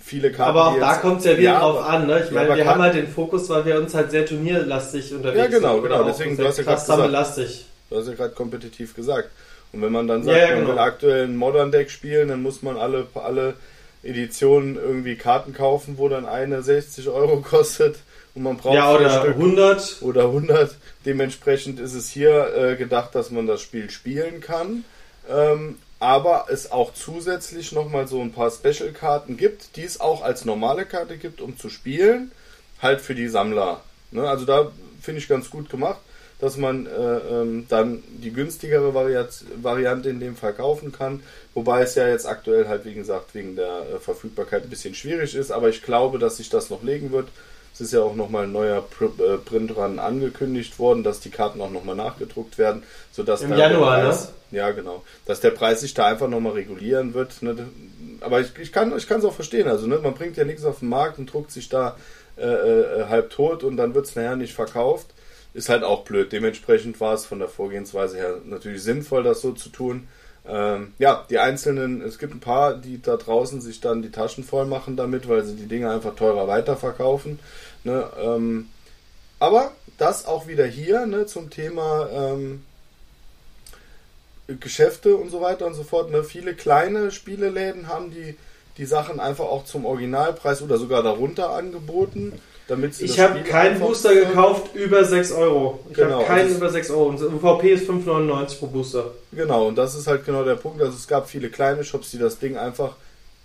viele 0.00 0.30
Karten. 0.30 0.50
Aber 0.50 0.68
auch 0.68 0.78
da 0.78 0.94
kommt 0.96 1.20
es 1.20 1.24
ja 1.24 1.32
wieder 1.32 1.42
ja, 1.42 1.58
drauf 1.58 1.84
an. 1.84 2.06
Ne? 2.06 2.22
Ich 2.24 2.30
meine, 2.30 2.54
wir 2.54 2.66
haben 2.66 2.80
halt 2.80 2.94
den 2.94 3.08
Fokus, 3.08 3.48
weil 3.48 3.64
wir 3.64 3.78
uns 3.78 3.94
halt 3.94 4.10
sehr 4.10 4.24
turnierlastig 4.24 5.14
unterwegs 5.14 5.50
sind. 5.50 5.52
Ja, 5.52 5.58
genau, 5.58 5.80
genau. 5.80 6.04
Deswegen, 6.04 6.36
du 6.36 6.46
hast 6.46 6.58
ja 6.58 6.64
gerade 6.64 6.80
gesagt, 6.80 7.66
du 7.90 7.96
hast 7.96 8.08
ja 8.08 8.14
gerade 8.14 8.34
kompetitiv 8.34 8.94
gesagt. 8.94 9.30
Und 9.72 9.82
wenn 9.82 9.92
man 9.92 10.08
dann 10.08 10.24
sagt, 10.24 10.36
ja, 10.36 10.48
ja, 10.48 10.54
genau. 10.54 10.68
man 10.68 10.76
will 10.76 10.78
aktuell 10.78 11.24
ein 11.24 11.36
Modern 11.36 11.70
Deck 11.70 11.90
spielen, 11.90 12.28
dann 12.28 12.42
muss 12.42 12.62
man 12.62 12.76
alle, 12.76 13.06
alle 13.14 13.54
Editionen 14.02 14.76
irgendwie 14.76 15.16
Karten 15.16 15.52
kaufen, 15.52 15.98
wo 15.98 16.08
dann 16.08 16.26
eine 16.26 16.62
60 16.62 17.08
Euro 17.08 17.40
kostet 17.42 17.96
und 18.34 18.44
man 18.44 18.56
braucht 18.56 18.74
ja, 18.74 18.92
oder 18.94 19.10
Stück 19.10 19.34
100 19.34 19.98
oder 20.02 20.24
100. 20.24 20.76
Dementsprechend 21.04 21.80
ist 21.80 21.94
es 21.94 22.08
hier 22.08 22.54
äh, 22.54 22.76
gedacht, 22.76 23.14
dass 23.14 23.30
man 23.30 23.46
das 23.46 23.60
Spiel 23.60 23.90
spielen 23.90 24.40
kann. 24.40 24.84
Ähm, 25.28 25.76
aber 25.98 26.46
es 26.48 26.70
auch 26.70 26.94
zusätzlich 26.94 27.72
nochmal 27.72 28.06
so 28.06 28.20
ein 28.20 28.32
paar 28.32 28.50
Special-Karten 28.50 29.36
gibt, 29.36 29.76
die 29.76 29.82
es 29.82 30.00
auch 30.00 30.22
als 30.22 30.44
normale 30.44 30.84
Karte 30.84 31.16
gibt, 31.16 31.40
um 31.40 31.58
zu 31.58 31.68
spielen, 31.68 32.30
halt 32.80 33.00
für 33.00 33.16
die 33.16 33.26
Sammler. 33.26 33.80
Ne? 34.12 34.28
Also 34.28 34.44
da 34.44 34.70
finde 35.02 35.20
ich 35.20 35.28
ganz 35.28 35.50
gut 35.50 35.68
gemacht, 35.68 35.98
dass 36.40 36.56
man 36.56 36.86
äh, 36.86 36.90
ähm, 36.90 37.66
dann 37.68 38.02
die 38.08 38.32
günstigere 38.32 38.94
Variat 38.94 39.44
Variante 39.60 40.08
in 40.08 40.20
dem 40.20 40.36
Fall 40.36 40.52
kaufen 40.52 40.92
kann, 40.92 41.22
wobei 41.54 41.82
es 41.82 41.94
ja 41.94 42.08
jetzt 42.08 42.26
aktuell 42.26 42.68
halt, 42.68 42.84
wie 42.84 42.94
gesagt, 42.94 43.34
wegen 43.34 43.56
der 43.56 43.82
äh, 43.94 43.98
Verfügbarkeit 43.98 44.64
ein 44.64 44.70
bisschen 44.70 44.94
schwierig 44.94 45.34
ist, 45.34 45.50
aber 45.50 45.68
ich 45.68 45.82
glaube, 45.82 46.18
dass 46.18 46.36
sich 46.36 46.48
das 46.48 46.70
noch 46.70 46.82
legen 46.82 47.12
wird. 47.12 47.28
Es 47.74 47.80
ist 47.80 47.92
ja 47.92 48.02
auch 48.02 48.16
nochmal 48.16 48.44
ein 48.44 48.52
neuer 48.52 48.78
äh, 48.78 49.36
Print 49.36 49.76
dran 49.76 50.00
angekündigt 50.00 50.78
worden, 50.80 51.04
dass 51.04 51.20
die 51.20 51.30
Karten 51.30 51.60
auch 51.60 51.70
nochmal 51.70 51.94
nachgedruckt 51.94 52.58
werden, 52.58 52.82
sodass 53.12 53.42
Im 53.42 53.56
Januar, 53.56 54.00
Preis, 54.00 54.32
ne? 54.50 54.58
Ja, 54.58 54.70
genau. 54.72 55.04
Dass 55.26 55.40
der 55.40 55.50
Preis 55.50 55.80
sich 55.80 55.94
da 55.94 56.06
einfach 56.06 56.28
nochmal 56.28 56.54
regulieren 56.54 57.14
wird. 57.14 57.40
Ne? 57.40 57.68
Aber 58.20 58.40
ich, 58.40 58.48
ich 58.58 58.72
kann 58.72 58.92
es 58.92 59.24
auch 59.24 59.34
verstehen. 59.34 59.68
Also, 59.68 59.86
ne? 59.86 59.98
man 60.02 60.14
bringt 60.14 60.36
ja 60.36 60.44
nichts 60.44 60.64
auf 60.64 60.80
den 60.80 60.88
Markt 60.88 61.18
und 61.18 61.32
druckt 61.32 61.52
sich 61.52 61.68
da 61.68 61.96
äh, 62.36 62.46
äh, 62.46 63.04
halb 63.08 63.30
tot 63.30 63.62
und 63.62 63.76
dann 63.76 63.94
wird 63.94 64.06
es 64.06 64.16
nachher 64.16 64.36
nicht 64.36 64.54
verkauft. 64.54 65.06
Ist 65.58 65.68
halt 65.68 65.82
auch 65.82 66.04
blöd. 66.04 66.30
Dementsprechend 66.30 67.00
war 67.00 67.14
es 67.14 67.26
von 67.26 67.40
der 67.40 67.48
Vorgehensweise 67.48 68.16
her 68.16 68.36
natürlich 68.44 68.80
sinnvoll, 68.80 69.24
das 69.24 69.40
so 69.40 69.50
zu 69.50 69.70
tun. 69.70 70.06
Ähm, 70.46 70.94
ja, 71.00 71.26
die 71.28 71.40
einzelnen, 71.40 72.00
es 72.00 72.20
gibt 72.20 72.32
ein 72.32 72.38
paar, 72.38 72.74
die 72.74 73.02
da 73.02 73.16
draußen 73.16 73.60
sich 73.60 73.80
dann 73.80 74.00
die 74.00 74.12
Taschen 74.12 74.44
voll 74.44 74.66
machen 74.66 74.94
damit, 74.96 75.28
weil 75.28 75.44
sie 75.44 75.56
die 75.56 75.66
Dinge 75.66 75.90
einfach 75.90 76.14
teurer 76.14 76.46
weiterverkaufen. 76.46 77.40
Ne, 77.82 78.08
ähm, 78.22 78.68
aber 79.40 79.72
das 79.96 80.26
auch 80.26 80.46
wieder 80.46 80.64
hier 80.64 81.06
ne, 81.06 81.26
zum 81.26 81.50
Thema 81.50 82.08
ähm, 82.12 82.64
Geschäfte 84.60 85.16
und 85.16 85.30
so 85.30 85.40
weiter 85.40 85.66
und 85.66 85.74
so 85.74 85.82
fort. 85.82 86.12
Ne, 86.12 86.22
viele 86.22 86.54
kleine 86.54 87.10
Spieleläden 87.10 87.88
haben 87.88 88.12
die, 88.12 88.36
die 88.76 88.86
Sachen 88.86 89.18
einfach 89.18 89.46
auch 89.46 89.64
zum 89.64 89.84
Originalpreis 89.86 90.62
oder 90.62 90.78
sogar 90.78 91.02
darunter 91.02 91.50
angeboten. 91.50 92.40
Damit 92.68 93.00
ich 93.00 93.18
habe 93.18 93.40
keinen 93.40 93.80
Booster 93.80 94.10
können. 94.10 94.28
gekauft 94.28 94.74
über 94.74 95.02
6 95.02 95.32
Euro. 95.32 95.80
Ich 95.88 95.96
genau, 95.96 96.16
habe 96.16 96.24
keinen 96.24 96.54
über 96.54 96.68
6 96.68 96.90
Euro. 96.90 97.06
Und 97.06 97.22
UVP 97.22 97.72
ist 97.72 97.88
5,99 97.88 98.58
pro 98.58 98.66
Booster. 98.66 99.10
Genau, 99.32 99.68
und 99.68 99.76
das 99.76 99.94
ist 99.94 100.06
halt 100.06 100.26
genau 100.26 100.44
der 100.44 100.56
Punkt. 100.56 100.80
Also 100.82 100.94
es 100.94 101.08
gab 101.08 101.30
viele 101.30 101.48
kleine 101.48 101.82
Shops, 101.82 102.10
die 102.10 102.18
das 102.18 102.38
Ding 102.38 102.58
einfach 102.58 102.96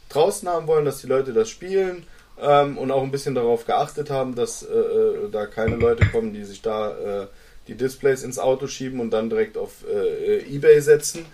draußen 0.10 0.48
haben 0.50 0.68
wollen, 0.68 0.84
dass 0.84 1.00
die 1.00 1.08
Leute 1.08 1.32
das 1.32 1.50
spielen 1.50 2.06
ähm, 2.42 2.78
und 2.78 2.92
auch 2.92 3.02
ein 3.02 3.12
bisschen 3.12 3.34
darauf 3.34 3.66
geachtet 3.66 4.10
haben, 4.10 4.36
dass 4.36 4.64
äh, 4.64 4.74
äh, 4.76 5.30
da 5.32 5.46
keine 5.46 5.78
Leute 5.78 6.06
kommen, 6.08 6.34
die 6.34 6.44
sich 6.44 6.62
da 6.62 6.92
äh, 7.24 7.28
die 7.70 7.76
Displays 7.76 8.24
ins 8.24 8.40
Auto 8.40 8.68
schieben 8.68 9.00
und 9.00 9.12
dann 9.12 9.30
direkt 9.30 9.58
auf 9.58 9.86
äh, 9.90 10.40
Ebay 10.54 10.82
setzen. 10.82 11.26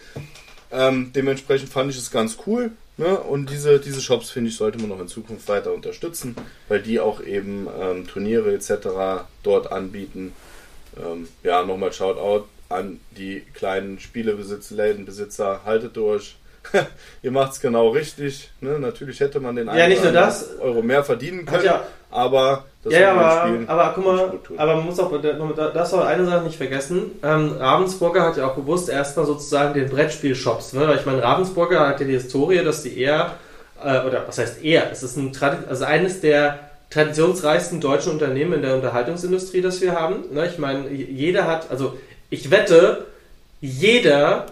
Ähm, 0.72 1.12
dementsprechend 1.16 1.70
fand 1.70 1.92
ich 1.92 1.98
es 1.98 2.12
ganz 2.12 2.38
cool. 2.46 2.72
Ne? 2.98 3.18
Und 3.18 3.50
diese, 3.50 3.80
diese 3.80 4.02
Shops, 4.02 4.30
finde 4.30 4.50
ich, 4.50 4.58
sollte 4.58 4.78
man 4.78 4.90
noch 4.90 5.00
in 5.00 5.08
Zukunft 5.08 5.48
weiter 5.48 5.74
unterstützen, 5.74 6.36
weil 6.68 6.82
die 6.82 7.00
auch 7.00 7.22
eben 7.24 7.68
ähm, 7.80 8.06
Turniere 8.08 8.54
etc. 8.54 9.24
dort 9.42 9.72
anbieten. 9.72 10.34
Ähm, 10.98 11.30
ja, 11.44 11.64
nochmal 11.64 11.94
Shoutout 11.94 12.48
an 12.68 13.00
die 13.12 13.42
kleinen 13.54 14.00
Spielebesitzer, 14.00 14.76
Lädenbesitzer. 14.76 15.62
Haltet 15.66 15.96
durch. 15.96 16.36
ihr 17.24 17.32
macht 17.32 17.54
es 17.54 17.62
genau 17.62 17.90
richtig. 17.90 18.52
Ne? 18.60 18.80
Natürlich 18.80 19.22
hätte 19.22 19.40
man 19.40 19.56
den 19.56 19.68
ja, 19.68 19.88
nicht 19.88 20.04
nur 20.04 20.12
das, 20.12 20.58
Euro 20.60 20.82
mehr 20.82 21.04
verdienen 21.04 21.46
können, 21.46 21.66
ja, 21.66 21.86
aber 22.12 22.66
das 22.84 22.94
ja, 22.94 23.00
ja 23.00 23.12
aber, 23.12 23.70
aber 23.70 23.92
guck 23.94 24.06
mal, 24.06 24.40
aber 24.58 24.76
man 24.78 24.86
muss 24.86 25.00
auch, 25.00 25.12
das 25.22 25.90
soll 25.90 26.04
eine 26.04 26.26
Sache 26.26 26.46
nicht 26.46 26.58
vergessen. 26.58 27.12
Ähm, 27.24 27.56
Ravensburger 27.60 28.24
hat 28.24 28.38
ja 28.38 28.48
auch 28.48 28.56
bewusst 28.56 28.90
erstmal 28.90 29.26
sozusagen 29.26 29.74
den 29.74 29.90
Brettspiel-Shops. 29.90 30.74
Ne? 30.74 30.96
Ich 30.98 31.06
meine, 31.06 31.22
Ravensburger 31.22 31.88
hat 31.88 32.00
ja 32.00 32.06
die 32.06 32.14
Historie, 32.14 32.64
dass 32.64 32.84
die 32.84 33.00
eher, 33.00 33.34
äh, 33.84 34.06
oder 34.06 34.24
was 34.28 34.38
heißt 34.38 34.64
eher, 34.64 34.92
es 34.92 35.04
ist 35.04 35.18
ein 35.18 35.32
also 35.68 35.86
eines 35.86 36.22
der 36.22 36.60
traditionsreichsten 36.90 37.82
deutschen 37.82 38.14
Unternehmen 38.14 38.54
in 38.54 38.62
der 38.62 38.76
Unterhaltungsindustrie, 38.76 39.62
das 39.62 39.82
wir 39.82 39.94
haben. 39.94 40.24
Ne? 40.34 40.48
Ich 40.48 40.58
meine, 40.58 40.90
jeder 40.90 41.46
hat, 41.46 41.70
also 41.70 41.98
ich 42.30 42.50
wette, 42.50 43.06
jeder 43.62 44.48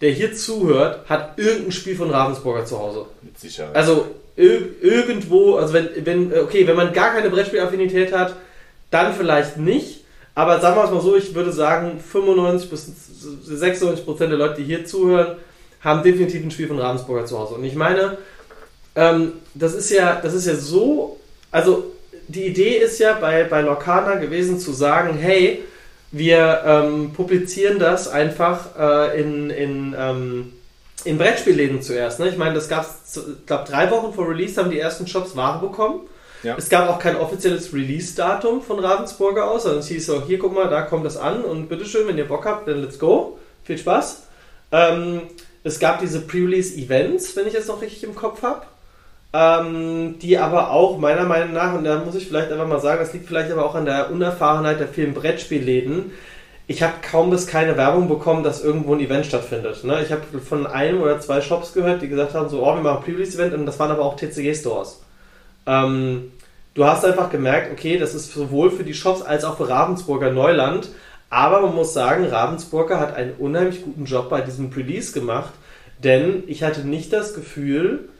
der 0.00 0.12
hier 0.12 0.34
zuhört, 0.34 1.08
hat 1.08 1.38
irgendein 1.38 1.72
Spiel 1.72 1.96
von 1.96 2.10
Ravensburger 2.10 2.64
zu 2.64 2.78
Hause. 2.78 3.06
Mit 3.22 3.38
Sicherheit. 3.38 3.76
Also 3.76 4.06
ir 4.40 4.82
irgendwo, 4.82 5.56
also 5.56 5.74
wenn, 5.74 5.88
wenn, 6.04 6.32
okay, 6.38 6.66
wenn 6.66 6.76
man 6.76 6.92
gar 6.92 7.12
keine 7.12 7.30
Brettspielaffinität 7.30 8.12
hat, 8.12 8.36
dann 8.90 9.14
vielleicht 9.14 9.56
nicht. 9.56 10.04
Aber 10.34 10.60
sagen 10.60 10.76
wir 10.76 10.84
es 10.84 10.90
mal 10.90 11.00
so, 11.00 11.16
ich 11.16 11.34
würde 11.34 11.52
sagen, 11.52 12.00
95 12.00 12.70
bis 12.70 12.92
96 13.44 14.04
Prozent 14.04 14.30
der 14.30 14.38
Leute, 14.38 14.56
die 14.56 14.64
hier 14.64 14.84
zuhören, 14.84 15.36
haben 15.80 16.02
definitiv 16.02 16.42
ein 16.44 16.50
Spiel 16.50 16.68
von 16.68 16.78
Ravensburger 16.78 17.26
zu 17.26 17.38
Hause. 17.38 17.54
Und 17.54 17.64
ich 17.64 17.74
meine, 17.74 18.18
ähm, 18.94 19.32
das 19.54 19.74
ist 19.74 19.90
ja, 19.90 20.20
das 20.22 20.34
ist 20.34 20.46
ja 20.46 20.54
so, 20.54 21.18
also 21.50 21.92
die 22.28 22.46
Idee 22.46 22.76
ist 22.78 22.98
ja 22.98 23.14
bei, 23.14 23.44
bei 23.44 23.60
Lorcana 23.60 24.16
gewesen 24.16 24.58
zu 24.58 24.72
sagen, 24.72 25.16
hey, 25.18 25.62
wir 26.12 26.62
ähm, 26.64 27.12
publizieren 27.12 27.78
das 27.78 28.08
einfach 28.08 28.78
äh, 28.78 29.20
in, 29.20 29.50
in, 29.50 29.94
ähm, 29.98 30.52
in 31.06 31.18
Brettspielläden 31.18 31.82
zuerst. 31.82 32.20
Ne? 32.20 32.28
Ich 32.28 32.36
meine, 32.36 32.54
das 32.54 32.68
gab 32.68 32.82
es, 32.82 33.16
ich 33.16 33.46
glaube, 33.46 33.64
drei 33.68 33.90
Wochen 33.90 34.12
vor 34.12 34.28
Release 34.28 34.60
haben 34.60 34.70
die 34.70 34.78
ersten 34.78 35.06
Shops 35.06 35.36
Ware 35.36 35.60
bekommen. 35.60 36.00
Ja. 36.42 36.56
Es 36.56 36.68
gab 36.68 36.88
auch 36.88 36.98
kein 36.98 37.16
offizielles 37.16 37.72
Release-Datum 37.74 38.62
von 38.62 38.78
Ravensburger 38.78 39.50
aus. 39.50 39.66
Also 39.66 39.78
es 39.78 39.88
hieß 39.88 40.06
so, 40.06 40.22
hier 40.24 40.38
guck 40.38 40.54
mal, 40.54 40.68
da 40.68 40.82
kommt 40.82 41.04
das 41.04 41.16
an 41.16 41.44
und 41.44 41.68
bitteschön, 41.68 42.08
wenn 42.08 42.16
ihr 42.16 42.28
Bock 42.28 42.46
habt, 42.46 42.66
dann 42.66 42.80
let's 42.80 42.98
go. 42.98 43.38
Viel 43.64 43.76
Spaß. 43.76 44.22
Ähm, 44.72 45.22
es 45.64 45.78
gab 45.78 46.00
diese 46.00 46.20
Pre-Release-Events, 46.20 47.36
wenn 47.36 47.46
ich 47.46 47.52
jetzt 47.52 47.68
noch 47.68 47.82
richtig 47.82 48.04
im 48.04 48.14
Kopf 48.14 48.42
habe 48.42 48.62
ähm, 49.32 50.18
die 50.20 50.38
aber 50.38 50.70
auch 50.70 50.98
meiner 50.98 51.24
Meinung 51.24 51.52
nach, 51.52 51.74
und 51.74 51.84
da 51.84 52.02
muss 52.04 52.14
ich 52.14 52.26
vielleicht 52.26 52.50
einfach 52.50 52.66
mal 52.66 52.80
sagen, 52.80 53.00
das 53.00 53.12
liegt 53.12 53.26
vielleicht 53.26 53.52
aber 53.52 53.64
auch 53.64 53.74
an 53.74 53.84
der 53.84 54.10
Unerfahrenheit 54.10 54.80
der 54.80 54.88
vielen 54.88 55.14
Brettspielläden, 55.14 56.12
ich 56.70 56.84
habe 56.84 56.94
kaum 57.02 57.30
bis 57.30 57.48
keine 57.48 57.76
Werbung 57.76 58.06
bekommen, 58.06 58.44
dass 58.44 58.62
irgendwo 58.62 58.94
ein 58.94 59.00
Event 59.00 59.26
stattfindet. 59.26 59.82
Ne? 59.82 60.04
Ich 60.04 60.12
habe 60.12 60.22
von 60.38 60.68
einem 60.68 61.02
oder 61.02 61.18
zwei 61.18 61.40
Shops 61.40 61.72
gehört, 61.72 62.00
die 62.00 62.06
gesagt 62.06 62.34
haben, 62.34 62.48
so, 62.48 62.62
oh, 62.62 62.76
wir 62.76 62.80
machen 62.80 63.02
Pre-Release-Event 63.02 63.54
und 63.54 63.66
das 63.66 63.80
waren 63.80 63.90
aber 63.90 64.04
auch 64.04 64.14
TCG-Stores. 64.14 65.02
Ähm, 65.66 66.30
du 66.74 66.84
hast 66.84 67.04
einfach 67.04 67.28
gemerkt, 67.28 67.72
okay, 67.72 67.98
das 67.98 68.14
ist 68.14 68.32
sowohl 68.32 68.70
für 68.70 68.84
die 68.84 68.94
Shops 68.94 69.20
als 69.20 69.42
auch 69.42 69.56
für 69.56 69.68
Ravensburger 69.68 70.30
Neuland. 70.30 70.90
Aber 71.28 71.60
man 71.60 71.74
muss 71.74 71.92
sagen, 71.92 72.24
Ravensburger 72.26 73.00
hat 73.00 73.16
einen 73.16 73.32
unheimlich 73.32 73.82
guten 73.82 74.04
Job 74.04 74.30
bei 74.30 74.40
diesem 74.40 74.70
Release 74.70 75.10
gemacht, 75.10 75.50
denn 76.04 76.44
ich 76.46 76.62
hatte 76.62 76.86
nicht 76.86 77.12
das 77.12 77.34
Gefühl, 77.34 78.10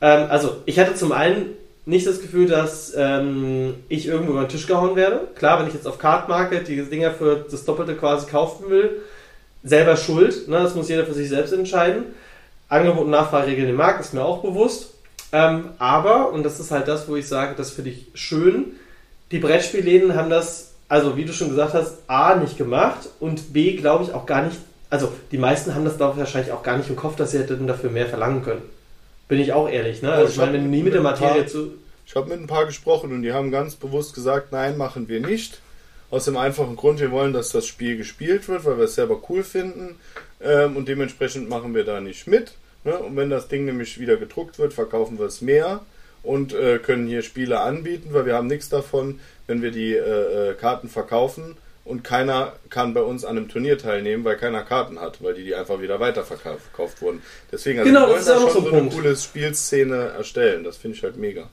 ähm, 0.00 0.26
also 0.28 0.58
ich 0.64 0.78
hatte 0.78 0.94
zum 0.94 1.10
einen 1.10 1.46
nicht 1.86 2.06
das 2.06 2.20
Gefühl, 2.20 2.46
dass 2.46 2.92
ähm, 2.96 3.74
ich 3.88 4.06
irgendwo 4.06 4.32
über 4.32 4.42
den 4.42 4.48
Tisch 4.48 4.66
gehauen 4.66 4.96
werde. 4.96 5.28
Klar, 5.36 5.60
wenn 5.60 5.68
ich 5.68 5.74
jetzt 5.74 5.86
auf 5.86 5.98
Card 5.98 6.28
Market 6.28 6.66
die 6.66 6.82
Dinger 6.82 7.12
für 7.12 7.46
das 7.48 7.64
Doppelte 7.64 7.94
quasi 7.94 8.26
kaufen 8.26 8.68
will, 8.68 9.02
selber 9.62 9.96
schuld. 9.96 10.48
Ne? 10.48 10.58
Das 10.58 10.74
muss 10.74 10.88
jeder 10.88 11.06
für 11.06 11.14
sich 11.14 11.28
selbst 11.28 11.52
entscheiden. 11.52 12.04
Angebot 12.68 13.04
und 13.04 13.10
Nachfrage 13.10 13.46
regeln 13.46 13.68
den 13.68 13.76
Markt, 13.76 14.00
ist 14.00 14.14
mir 14.14 14.24
auch 14.24 14.42
bewusst. 14.42 14.94
Ähm, 15.32 15.70
aber, 15.78 16.32
und 16.32 16.42
das 16.42 16.58
ist 16.58 16.72
halt 16.72 16.88
das, 16.88 17.08
wo 17.08 17.14
ich 17.14 17.28
sage, 17.28 17.54
das 17.56 17.70
finde 17.70 17.90
ich 17.90 18.06
schön, 18.14 18.72
die 19.30 19.38
Brettspielläden 19.38 20.14
haben 20.16 20.30
das, 20.30 20.72
also 20.88 21.16
wie 21.16 21.24
du 21.24 21.32
schon 21.32 21.50
gesagt 21.50 21.74
hast, 21.74 21.98
A, 22.08 22.34
nicht 22.34 22.58
gemacht 22.58 23.08
und 23.20 23.52
B, 23.52 23.76
glaube 23.76 24.04
ich, 24.04 24.12
auch 24.12 24.26
gar 24.26 24.42
nicht, 24.42 24.56
also 24.90 25.12
die 25.30 25.38
meisten 25.38 25.74
haben 25.74 25.84
das, 25.84 25.96
glaube 25.96 26.14
ich, 26.14 26.18
wahrscheinlich 26.20 26.52
auch 26.52 26.62
gar 26.62 26.76
nicht 26.76 26.88
im 26.88 26.96
Kopf, 26.96 27.16
dass 27.16 27.32
sie 27.32 27.38
hätten 27.38 27.66
dafür 27.66 27.90
mehr 27.90 28.06
verlangen 28.06 28.42
können. 28.42 28.62
Bin 29.28 29.40
ich 29.40 29.52
auch 29.52 29.68
ehrlich, 29.68 30.02
ne? 30.02 30.12
Also 30.12 30.32
ich 30.32 30.38
meine, 30.38 30.54
wenn 30.54 30.64
du 30.64 30.70
nie 30.70 30.82
mit 30.82 30.94
der 30.94 31.00
Materie 31.00 31.42
paar, 31.42 31.46
zu. 31.46 31.74
Ich 32.06 32.14
habe 32.14 32.28
mit 32.28 32.38
ein 32.38 32.46
paar 32.46 32.66
gesprochen 32.66 33.12
und 33.12 33.22
die 33.22 33.32
haben 33.32 33.50
ganz 33.50 33.74
bewusst 33.74 34.14
gesagt, 34.14 34.52
nein, 34.52 34.76
machen 34.76 35.08
wir 35.08 35.20
nicht. 35.20 35.60
Aus 36.10 36.26
dem 36.26 36.36
einfachen 36.36 36.76
Grund, 36.76 37.00
wir 37.00 37.10
wollen, 37.10 37.32
dass 37.32 37.50
das 37.50 37.66
Spiel 37.66 37.96
gespielt 37.96 38.48
wird, 38.48 38.64
weil 38.64 38.78
wir 38.78 38.84
es 38.84 38.94
selber 38.94 39.20
cool 39.28 39.42
finden. 39.42 39.96
Ähm, 40.40 40.76
und 40.76 40.86
dementsprechend 40.86 41.48
machen 41.48 41.74
wir 41.74 41.84
da 41.84 42.00
nicht 42.00 42.28
mit. 42.28 42.52
Ne? 42.84 42.96
Und 42.96 43.16
wenn 43.16 43.30
das 43.30 43.48
Ding 43.48 43.64
nämlich 43.64 43.98
wieder 43.98 44.16
gedruckt 44.16 44.60
wird, 44.60 44.72
verkaufen 44.72 45.18
wir 45.18 45.26
es 45.26 45.40
mehr 45.40 45.80
und 46.22 46.54
äh, 46.54 46.78
können 46.78 47.08
hier 47.08 47.22
Spiele 47.22 47.60
anbieten, 47.60 48.10
weil 48.12 48.26
wir 48.26 48.34
haben 48.34 48.46
nichts 48.46 48.68
davon, 48.68 49.18
wenn 49.48 49.62
wir 49.62 49.72
die 49.72 49.94
äh, 49.94 50.50
äh 50.50 50.54
Karten 50.54 50.88
verkaufen 50.88 51.56
und 51.86 52.02
keiner 52.02 52.52
kann 52.68 52.94
bei 52.94 53.02
uns 53.02 53.24
an 53.24 53.36
einem 53.36 53.48
Turnier 53.48 53.78
teilnehmen, 53.78 54.24
weil 54.24 54.36
keiner 54.36 54.62
Karten 54.62 55.00
hat, 55.00 55.22
weil 55.22 55.34
die, 55.34 55.44
die 55.44 55.54
einfach 55.54 55.80
wieder 55.80 56.00
weiterverkauft 56.00 57.00
wurden. 57.00 57.22
Deswegen 57.50 57.78
also 57.78 57.90
genau, 57.90 58.08
wir 58.08 58.14
das 58.14 58.22
ist 58.22 58.28
ja 58.28 58.36
auch 58.36 58.50
schon 58.50 58.64
so 58.64 58.70
eine 58.70 58.78
Punkt. 58.78 58.94
coole 58.94 59.16
Spielszene 59.16 59.94
erstellen. 60.16 60.64
Das 60.64 60.76
finde 60.76 60.96
ich 60.96 61.02
halt 61.02 61.16
mega. 61.16 61.48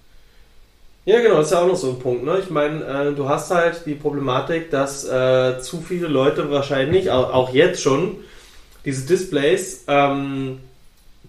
Ja, 1.05 1.21
genau, 1.21 1.37
das 1.37 1.47
ist 1.47 1.51
ja 1.51 1.61
auch 1.61 1.67
noch 1.67 1.75
so 1.75 1.89
ein 1.91 1.99
Punkt. 1.99 2.23
Ne? 2.23 2.39
Ich 2.39 2.49
meine, 2.49 2.83
äh, 2.83 3.13
du 3.13 3.29
hast 3.29 3.51
halt 3.51 3.85
die 3.85 3.93
Problematik, 3.93 4.71
dass 4.71 5.05
äh, 5.05 5.59
zu 5.59 5.81
viele 5.81 6.07
Leute 6.07 6.49
wahrscheinlich, 6.49 7.11
auch, 7.11 7.31
auch 7.31 7.53
jetzt 7.53 7.81
schon, 7.81 8.17
diese 8.85 9.05
Displays 9.05 9.83
ähm, 9.87 10.59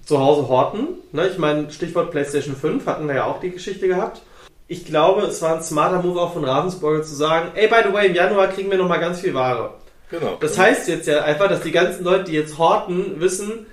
zu 0.04 0.18
Hause 0.18 0.49
horten. 0.49 0.88
Ne? 1.12 1.28
Ich 1.28 1.38
meine, 1.38 1.70
Stichwort 1.70 2.11
PlayStation 2.11 2.56
5 2.56 2.87
hatten 2.87 3.06
wir 3.06 3.16
ja 3.16 3.25
auch 3.25 3.40
die 3.40 3.50
Geschichte 3.50 3.87
gehabt 3.87 4.23
ich 4.66 4.85
glaube, 4.85 5.23
es 5.23 5.42
war 5.42 5.56
ein 5.56 5.62
smarter 5.62 6.02
Move 6.02 6.21
auch 6.21 6.33
von 6.33 6.44
Ravensburger 6.44 7.02
zu 7.02 7.14
sagen, 7.14 7.50
ey, 7.54 7.68
by 7.68 7.76
the 7.87 7.92
way, 7.92 8.06
im 8.06 8.14
Januar 8.14 8.49
kriegen 8.49 8.71
wir 8.71 8.78
nochmal 8.78 9.00
ganz 9.00 9.21
viel 9.21 9.35
Ware. 9.35 9.75
Genau. 10.11 10.37
Das 10.40 10.59
heißt 10.59 10.88
jetzt 10.88 11.06
ja 11.06 11.23
einfach, 11.23 11.49
dass 11.49 11.62
die 11.62 11.73
ganzen 11.73 12.04
Leute, 12.04 12.25
die 12.25 12.33
jetzt 12.33 12.59
horten, 12.59 13.21
wissen, 13.21 13.66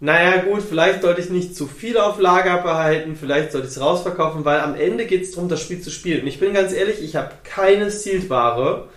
naja 0.00 0.42
gut, 0.42 0.62
vielleicht 0.62 1.02
sollte 1.02 1.20
ich 1.20 1.30
nicht 1.30 1.54
zu 1.54 1.68
viel 1.68 1.96
auf 1.96 2.18
Lager 2.18 2.58
behalten, 2.58 3.14
vielleicht 3.14 3.52
sollte 3.52 3.68
ich 3.68 3.74
es 3.74 3.80
rausverkaufen, 3.80 4.44
weil 4.44 4.58
am 4.60 4.74
Ende 4.74 5.06
geht 5.06 5.22
es 5.22 5.30
darum, 5.30 5.48
das 5.48 5.60
Spiel 5.60 5.80
zu 5.80 5.90
spielen. 5.90 6.22
Und 6.22 6.26
ich 6.26 6.40
bin 6.40 6.54
ganz 6.54 6.72
ehrlich, 6.72 7.00
ich 7.00 7.14
habe 7.14 7.30
keine 7.44 7.90
Sealed-Ware 7.90 8.88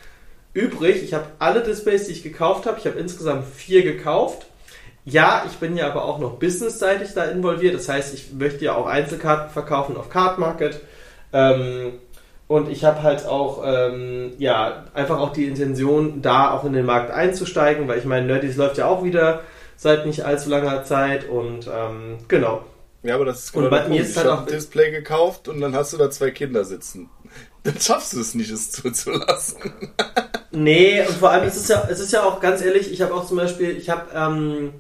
übrig. 0.53 1.03
Ich 1.03 1.13
habe 1.13 1.25
alle 1.37 1.61
Displays, 1.61 2.07
die 2.07 2.13
ich 2.13 2.23
gekauft 2.23 2.65
habe, 2.65 2.79
ich 2.79 2.87
habe 2.87 2.97
insgesamt 2.97 3.45
vier 3.53 3.83
gekauft. 3.83 4.47
Ja, 5.03 5.45
ich 5.47 5.57
bin 5.57 5.77
ja 5.77 5.85
aber 5.85 6.05
auch 6.05 6.17
noch 6.17 6.39
businessseitig 6.39 7.09
da 7.13 7.25
involviert. 7.25 7.75
Das 7.75 7.87
heißt, 7.87 8.15
ich 8.15 8.33
möchte 8.33 8.65
ja 8.65 8.73
auch 8.73 8.87
Einzelkarten 8.87 9.51
verkaufen 9.51 9.97
auf 9.97 10.09
Card 10.09 10.39
Market. 10.39 10.81
Ähm, 11.35 11.91
und 12.47 12.69
ich 12.69 12.85
habe 12.85 13.03
halt 13.03 13.25
auch, 13.25 13.63
ähm, 13.65 14.33
ja, 14.37 14.85
einfach 14.93 15.19
auch 15.19 15.33
die 15.33 15.45
Intention, 15.45 16.21
da 16.21 16.51
auch 16.51 16.63
in 16.63 16.73
den 16.73 16.85
Markt 16.85 17.11
einzusteigen, 17.11 17.87
weil 17.87 17.97
ich 17.97 18.05
meine, 18.05 18.25
Nerdies 18.25 18.55
läuft 18.55 18.77
ja 18.77 18.85
auch 18.85 19.03
wieder 19.03 19.41
seit 19.75 20.05
nicht 20.05 20.23
allzu 20.23 20.49
langer 20.49 20.83
Zeit 20.83 21.27
und 21.27 21.67
ähm, 21.67 22.19
genau. 22.29 22.63
Ja, 23.03 23.15
aber 23.15 23.25
das 23.25 23.45
ist 23.45 23.53
genau 23.53 23.65
und 23.65 23.71
bei 23.71 23.87
mir 23.87 24.01
ist 24.01 24.15
halt 24.15 24.27
auch 24.27 24.41
ein 24.41 24.45
Display 24.45 24.91
gekauft 24.91 25.47
und 25.49 25.59
dann 25.59 25.75
hast 25.75 25.91
du 25.93 25.97
da 25.97 26.09
zwei 26.09 26.31
Kinder 26.31 26.63
sitzen. 26.63 27.09
Dann 27.63 27.79
schaffst 27.79 28.13
du 28.13 28.21
es 28.21 28.33
nicht, 28.35 28.51
es 28.51 28.71
zuzulassen. 28.71 29.57
nee, 30.51 31.01
und 31.01 31.15
vor 31.15 31.31
allem 31.31 31.47
ist 31.47 31.57
es 31.57 31.67
ja, 31.67 31.85
es 31.89 31.99
ist 31.99 32.13
ja 32.13 32.23
auch 32.23 32.39
ganz 32.39 32.61
ehrlich, 32.61 32.91
ich 32.91 33.01
habe 33.01 33.13
auch 33.13 33.25
zum 33.25 33.37
Beispiel, 33.37 33.71
ich 33.71 33.89
habe 33.89 34.05
ähm, 34.15 34.73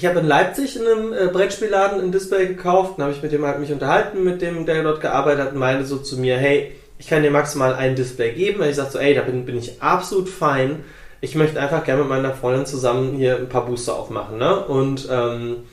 ich 0.00 0.06
habe 0.06 0.20
in 0.20 0.26
Leipzig 0.26 0.76
in 0.76 0.86
einem 0.86 1.12
äh, 1.12 1.26
Brettspielladen 1.26 2.00
ein 2.00 2.10
Display 2.10 2.46
gekauft, 2.46 2.94
dann 2.96 3.04
habe 3.04 3.14
ich 3.14 3.22
mit 3.22 3.32
dem 3.32 3.44
halt 3.44 3.60
mich 3.60 3.70
unterhalten, 3.70 4.24
mit 4.24 4.40
dem, 4.40 4.64
der 4.64 4.82
dort 4.82 5.02
gearbeitet 5.02 5.44
hat, 5.44 5.52
und 5.52 5.58
meinte 5.58 5.84
so 5.84 5.98
zu 5.98 6.16
mir, 6.18 6.38
hey, 6.38 6.72
ich 6.98 7.06
kann 7.06 7.22
dir 7.22 7.30
maximal 7.30 7.74
ein 7.74 7.96
Display 7.96 8.32
geben. 8.32 8.62
Und 8.62 8.68
ich 8.68 8.76
sagte 8.76 8.92
so, 8.92 8.98
ey, 8.98 9.14
da 9.14 9.20
bin, 9.20 9.44
bin 9.44 9.58
ich 9.58 9.82
absolut 9.82 10.30
fein. 10.30 10.84
Ich 11.20 11.34
möchte 11.34 11.60
einfach 11.60 11.84
gerne 11.84 12.00
mit 12.00 12.08
meiner 12.08 12.32
Freundin 12.32 12.64
zusammen 12.64 13.14
hier 13.14 13.36
ein 13.36 13.50
paar 13.50 13.66
Booster 13.66 13.94
aufmachen, 13.94 14.38
ne? 14.38 14.64
Und 14.64 15.06
ähm, 15.10 15.64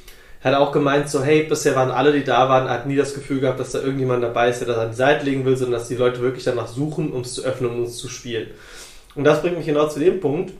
hat 0.43 0.55
auch 0.55 0.73
gemeint 0.73 1.07
so, 1.07 1.23
hey, 1.23 1.43
bisher 1.43 1.77
waren 1.77 1.89
alle, 1.89 2.11
die 2.11 2.25
da 2.25 2.49
waren, 2.49 2.69
hat 2.69 2.85
nie 2.85 2.97
das 2.97 3.13
Gefühl 3.13 3.39
gehabt, 3.39 3.61
dass 3.61 3.71
da 3.71 3.79
irgendjemand 3.79 4.23
dabei 4.23 4.49
ist, 4.49 4.59
der 4.59 4.67
das 4.67 4.77
an 4.77 4.89
die 4.89 4.97
Seite 4.97 5.23
legen 5.23 5.45
will, 5.45 5.55
sondern 5.55 5.79
dass 5.79 5.87
die 5.87 5.95
Leute 5.95 6.19
wirklich 6.19 6.43
danach 6.43 6.67
suchen, 6.67 7.13
um 7.13 7.21
es 7.21 7.33
zu 7.33 7.45
öffnen, 7.45 7.71
um 7.71 7.83
es 7.83 7.95
zu 7.95 8.09
spielen. 8.09 8.47
Und 9.15 9.23
das 9.23 9.41
bringt 9.41 9.55
mich 9.55 9.67
genau 9.67 9.87
zu 9.87 10.01
dem 10.01 10.19
Punkt. 10.19 10.51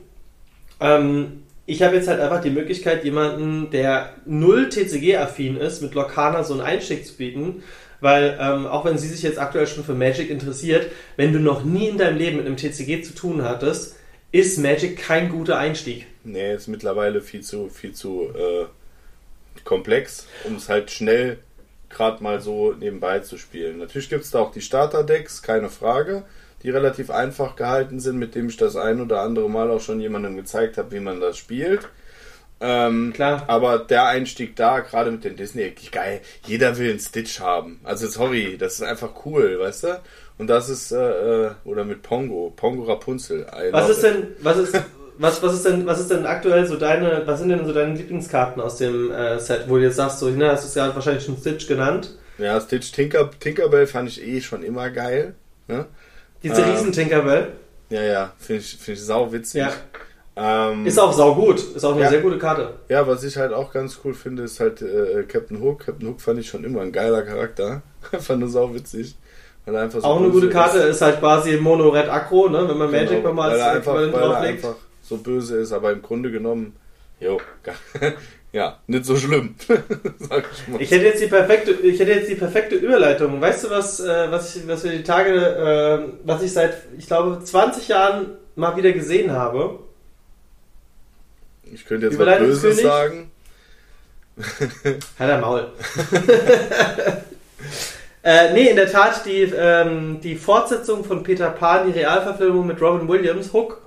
Ähm, 0.80 1.42
ich 1.68 1.82
habe 1.82 1.96
jetzt 1.96 2.08
halt 2.08 2.18
einfach 2.18 2.40
die 2.40 2.48
Möglichkeit, 2.48 3.04
jemanden, 3.04 3.70
der 3.70 4.14
null 4.24 4.70
TCG-affin 4.70 5.58
ist, 5.58 5.82
mit 5.82 5.92
Lorcana 5.92 6.42
so 6.42 6.54
einen 6.54 6.62
Einstieg 6.62 7.06
zu 7.06 7.14
bieten. 7.14 7.62
Weil, 8.00 8.38
ähm, 8.40 8.66
auch 8.66 8.86
wenn 8.86 8.96
sie 8.96 9.08
sich 9.08 9.22
jetzt 9.22 9.38
aktuell 9.38 9.66
schon 9.66 9.84
für 9.84 9.92
Magic 9.92 10.30
interessiert, 10.30 10.86
wenn 11.16 11.34
du 11.34 11.40
noch 11.40 11.64
nie 11.64 11.88
in 11.88 11.98
deinem 11.98 12.16
Leben 12.16 12.38
mit 12.38 12.46
einem 12.46 12.56
TCG 12.56 13.02
zu 13.02 13.14
tun 13.14 13.42
hattest, 13.42 13.96
ist 14.32 14.58
Magic 14.58 14.96
kein 14.96 15.28
guter 15.28 15.58
Einstieg. 15.58 16.06
Nee, 16.24 16.54
ist 16.54 16.68
mittlerweile 16.68 17.20
viel 17.20 17.42
zu, 17.42 17.68
viel 17.68 17.92
zu 17.92 18.30
äh, 18.34 18.64
komplex, 19.64 20.26
um 20.44 20.56
es 20.56 20.70
halt 20.70 20.90
schnell 20.90 21.38
gerade 21.90 22.22
mal 22.22 22.40
so 22.40 22.72
nebenbei 22.72 23.18
zu 23.18 23.36
spielen. 23.36 23.76
Natürlich 23.76 24.08
gibt 24.08 24.24
es 24.24 24.30
da 24.30 24.38
auch 24.38 24.52
die 24.52 24.62
Starter-Decks, 24.62 25.42
keine 25.42 25.68
Frage 25.68 26.24
die 26.62 26.70
relativ 26.70 27.10
einfach 27.10 27.56
gehalten 27.56 28.00
sind, 28.00 28.18
mit 28.18 28.34
dem 28.34 28.48
ich 28.48 28.56
das 28.56 28.76
ein 28.76 29.00
oder 29.00 29.20
andere 29.20 29.48
Mal 29.48 29.70
auch 29.70 29.80
schon 29.80 30.00
jemandem 30.00 30.36
gezeigt 30.36 30.76
habe, 30.78 30.92
wie 30.92 31.00
man 31.00 31.20
das 31.20 31.36
spielt. 31.36 31.88
Ähm, 32.60 33.12
Klar. 33.14 33.44
Aber 33.46 33.78
der 33.78 34.06
Einstieg 34.06 34.56
da, 34.56 34.80
gerade 34.80 35.12
mit 35.12 35.24
den 35.24 35.36
Disney, 35.36 35.72
geil. 35.92 36.20
Jeder 36.44 36.76
will 36.76 36.90
einen 36.90 36.98
Stitch 36.98 37.40
haben. 37.40 37.80
Also 37.84 38.08
sorry, 38.08 38.56
das 38.58 38.74
ist 38.74 38.82
einfach 38.82 39.10
cool, 39.24 39.60
weißt 39.60 39.84
du? 39.84 40.00
Und 40.38 40.48
das 40.48 40.68
ist, 40.68 40.92
äh, 40.92 40.96
äh 40.96 41.50
oder 41.64 41.84
mit 41.84 42.02
Pongo, 42.02 42.52
Pongo 42.54 42.84
Rapunzel. 42.84 43.46
Was 43.70 43.88
ist 43.90 44.02
denn, 44.02 44.28
was 44.40 44.58
ist, 44.58 44.74
was, 45.18 45.42
was 45.42 45.54
ist 45.54 45.66
denn, 45.66 45.86
was 45.86 46.00
ist 46.00 46.10
denn 46.10 46.26
aktuell 46.26 46.66
so 46.66 46.76
deine, 46.76 47.22
was 47.26 47.40
sind 47.40 47.50
denn 47.50 47.64
so 47.66 47.72
deine 47.72 47.94
Lieblingskarten 47.94 48.60
aus 48.62 48.76
dem 48.76 49.10
äh, 49.10 49.38
Set, 49.38 49.64
wo 49.68 49.76
du 49.76 49.82
jetzt 49.82 49.96
sagst, 49.96 50.20
so, 50.20 50.28
ne, 50.28 50.50
hast 50.50 50.64
du 50.64 50.68
es 50.68 50.74
ja 50.74 50.94
wahrscheinlich 50.94 51.24
schon 51.24 51.36
Stitch 51.36 51.66
genannt? 51.66 52.16
Ja, 52.38 52.60
Stitch 52.60 52.92
Tinker, 52.92 53.30
Tinkerbell 53.38 53.86
fand 53.86 54.08
ich 54.08 54.24
eh 54.24 54.40
schon 54.40 54.62
immer 54.62 54.90
geil. 54.90 55.34
Ne? 55.66 55.86
Diese 56.42 56.62
ähm, 56.62 56.70
riesen 56.70 56.92
Tinkerbell. 56.92 57.52
Ja, 57.90 58.02
ja, 58.02 58.32
finde 58.38 58.62
ich, 58.62 58.76
find 58.76 58.98
ich 58.98 59.04
sau 59.04 59.32
witzig. 59.32 59.62
Ja. 59.62 59.72
Ähm, 60.36 60.86
ist 60.86 60.98
auch 60.98 61.12
sau 61.12 61.34
gut. 61.34 61.58
Ist 61.58 61.84
auch 61.84 61.92
eine 61.92 62.02
ja, 62.02 62.10
sehr 62.10 62.20
gute 62.20 62.38
Karte. 62.38 62.74
Ja, 62.88 63.06
was 63.06 63.24
ich 63.24 63.36
halt 63.36 63.52
auch 63.52 63.72
ganz 63.72 63.98
cool 64.04 64.14
finde, 64.14 64.44
ist 64.44 64.60
halt 64.60 64.82
äh, 64.82 65.24
Captain 65.24 65.60
Hook. 65.60 65.86
Captain 65.86 66.08
Hook 66.08 66.20
fand 66.20 66.38
ich 66.38 66.48
schon 66.48 66.64
immer 66.64 66.82
ein 66.82 66.92
geiler 66.92 67.22
Charakter. 67.22 67.82
Einfach 68.12 68.36
nur 68.36 68.48
sau 68.48 68.72
witzig. 68.72 69.16
Weil 69.64 69.74
er 69.74 69.82
einfach 69.82 70.00
so 70.00 70.06
auch 70.06 70.18
eine 70.18 70.30
gute 70.30 70.48
Karte 70.48 70.78
ist. 70.78 70.96
ist 70.96 71.02
halt 71.02 71.18
quasi 71.18 71.56
Mono 71.56 71.88
Red 71.88 72.08
Aggro, 72.08 72.48
ne? 72.48 72.68
wenn 72.68 72.78
man 72.78 72.90
genau, 72.90 73.02
Magic 73.02 73.24
nochmal 73.24 73.50
als 73.50 73.60
einfach, 73.60 73.96
er 73.96 74.40
einfach 74.40 74.76
so 75.02 75.16
böse 75.16 75.58
ist, 75.58 75.72
aber 75.72 75.92
im 75.92 76.02
Grunde 76.02 76.30
genommen, 76.30 76.76
jo, 77.20 77.40
ja, 78.52 78.78
nicht 78.86 79.04
so 79.04 79.16
schlimm. 79.16 79.54
Ich, 80.74 80.80
ich 80.80 80.90
hätte 80.90 81.04
jetzt 81.04 81.22
die 81.22 81.26
perfekte, 81.26 81.72
ich 81.72 81.98
hätte 81.98 82.12
jetzt 82.12 82.30
die 82.30 82.34
perfekte 82.34 82.74
Überleitung. 82.74 83.40
Weißt 83.40 83.64
du, 83.64 83.70
was, 83.70 84.00
äh, 84.00 84.30
was, 84.30 84.56
ich, 84.56 84.66
was 84.66 84.84
wir 84.84 84.92
die 84.92 85.02
Tage, 85.02 85.34
äh, 85.34 86.12
was 86.24 86.42
ich 86.42 86.52
seit, 86.52 86.76
ich 86.96 87.06
glaube, 87.06 87.42
20 87.42 87.88
Jahren 87.88 88.36
mal 88.56 88.76
wieder 88.76 88.92
gesehen 88.92 89.32
habe? 89.32 89.78
Ich 91.72 91.84
könnte 91.84 92.06
jetzt 92.06 92.18
was 92.18 92.38
Böses 92.38 92.80
sagen. 92.80 93.30
Halt 95.18 95.30
der 95.30 95.38
Maul. 95.38 95.68
äh, 98.22 98.52
nee, 98.52 98.68
in 98.68 98.76
der 98.76 98.90
Tat, 98.90 99.26
die, 99.26 99.42
ähm, 99.42 100.20
die 100.22 100.36
Fortsetzung 100.36 101.04
von 101.04 101.22
Peter 101.22 101.50
Pan, 101.50 101.86
die 101.86 101.98
Realverfilmung 101.98 102.66
mit 102.66 102.80
Robin 102.80 103.08
Williams, 103.08 103.52
Hook. 103.52 103.82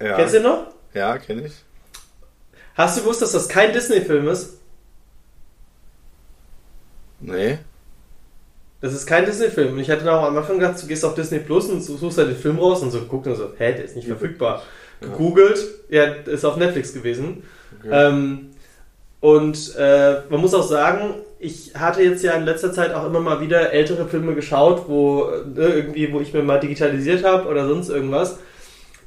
Ja. 0.00 0.16
Kennst 0.16 0.34
du 0.34 0.40
noch? 0.40 0.68
Ja, 0.94 1.18
kenne 1.18 1.46
ich. 1.46 1.52
Hast 2.74 2.96
du 2.96 3.02
gewusst, 3.02 3.22
dass 3.22 3.32
das 3.32 3.48
kein 3.48 3.72
Disney-Film 3.72 4.28
ist? 4.28 4.58
Nee. 7.20 7.58
Das 8.80 8.94
ist 8.94 9.06
kein 9.06 9.26
Disney-Film. 9.26 9.74
Und 9.74 9.80
ich 9.80 9.90
hatte 9.90 10.10
auch 10.10 10.24
am 10.24 10.36
Anfang 10.36 10.58
gedacht, 10.58 10.82
du 10.82 10.86
gehst 10.86 11.04
auf 11.04 11.14
Disney 11.14 11.38
Plus 11.38 11.66
und 11.66 11.82
suchst 11.82 12.18
halt 12.18 12.28
den 12.28 12.36
Film 12.36 12.58
raus 12.58 12.82
und 12.82 12.90
so 12.90 13.00
guckst 13.02 13.28
und 13.28 13.36
so, 13.36 13.52
hä, 13.58 13.74
der 13.74 13.84
ist 13.84 13.96
nicht 13.96 14.08
verfügbar. 14.08 14.62
Gegoogelt, 15.00 15.58
ja, 15.88 16.04
ist 16.04 16.44
auf 16.44 16.56
Netflix 16.56 16.94
gewesen. 16.94 17.42
Okay. 17.78 17.88
Ähm, 17.92 18.50
und 19.20 19.74
äh, 19.76 20.20
man 20.30 20.40
muss 20.40 20.54
auch 20.54 20.66
sagen, 20.66 21.16
ich 21.38 21.74
hatte 21.74 22.02
jetzt 22.02 22.22
ja 22.22 22.32
in 22.32 22.44
letzter 22.44 22.72
Zeit 22.72 22.94
auch 22.94 23.06
immer 23.06 23.20
mal 23.20 23.40
wieder 23.40 23.72
ältere 23.72 24.06
Filme 24.08 24.34
geschaut, 24.34 24.84
wo 24.88 25.24
ne, 25.24 25.68
irgendwie, 25.68 26.12
wo 26.12 26.20
ich 26.20 26.32
mir 26.32 26.42
mal 26.42 26.60
digitalisiert 26.60 27.24
habe 27.24 27.48
oder 27.48 27.66
sonst 27.66 27.90
irgendwas. 27.90 28.38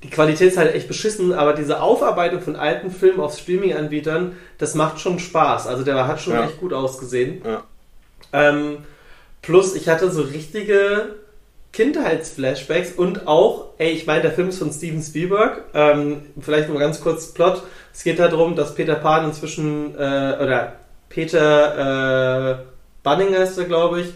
Die 0.04 0.10
Qualität 0.10 0.50
ist 0.52 0.58
halt 0.58 0.76
echt 0.76 0.88
beschissen, 0.90 1.34
aber 1.34 1.54
diese 1.54 1.82
Aufarbeitung 1.82 2.42
von 2.42 2.56
alten 2.58 2.92
Filmen 2.92 3.22
auf 3.22 3.38
Streaming-Anbietern, 3.38 4.36
das 4.58 4.76
macht 4.76 5.00
schon 5.00 5.18
Spaß. 5.18 5.68
Also 5.68 5.84
der 5.84 6.08
hat 6.08 6.22
schon 6.22 6.34
Ja. 6.34 6.46
echt 6.46 6.60
gut 6.60 6.74
ausgesehen. 6.74 7.42
Ja. 7.46 7.64
Ähm, 8.34 8.80
plus 9.42 9.76
ich 9.76 9.88
hatte 9.88 10.12
so 10.12 10.22
richtige 10.24 11.16
Kindheitsflashbacks 11.72 12.92
und 12.92 13.28
auch, 13.28 13.70
ey, 13.78 13.92
ich 13.92 14.06
meine, 14.06 14.22
der 14.22 14.32
Film 14.32 14.50
ist 14.50 14.60
von 14.60 14.72
Steven 14.72 15.02
Spielberg. 15.02 15.64
Ähm, 15.74 16.22
vielleicht 16.40 16.70
nur 16.70 16.80
ganz 16.80 17.02
kurz 17.02 17.34
Plot. 17.34 17.64
Es 17.94 18.04
geht 18.04 18.20
darum, 18.20 18.56
dass 18.56 18.76
Peter 18.76 18.96
Pan 18.96 19.26
inzwischen, 19.26 19.96
äh, 19.96 20.38
oder 20.42 20.74
Peter 21.10 22.52
äh, 22.52 22.64
Bunning 23.04 23.36
heißt 23.36 23.58
er, 23.58 23.66
glaube 23.66 24.02
ich. 24.02 24.14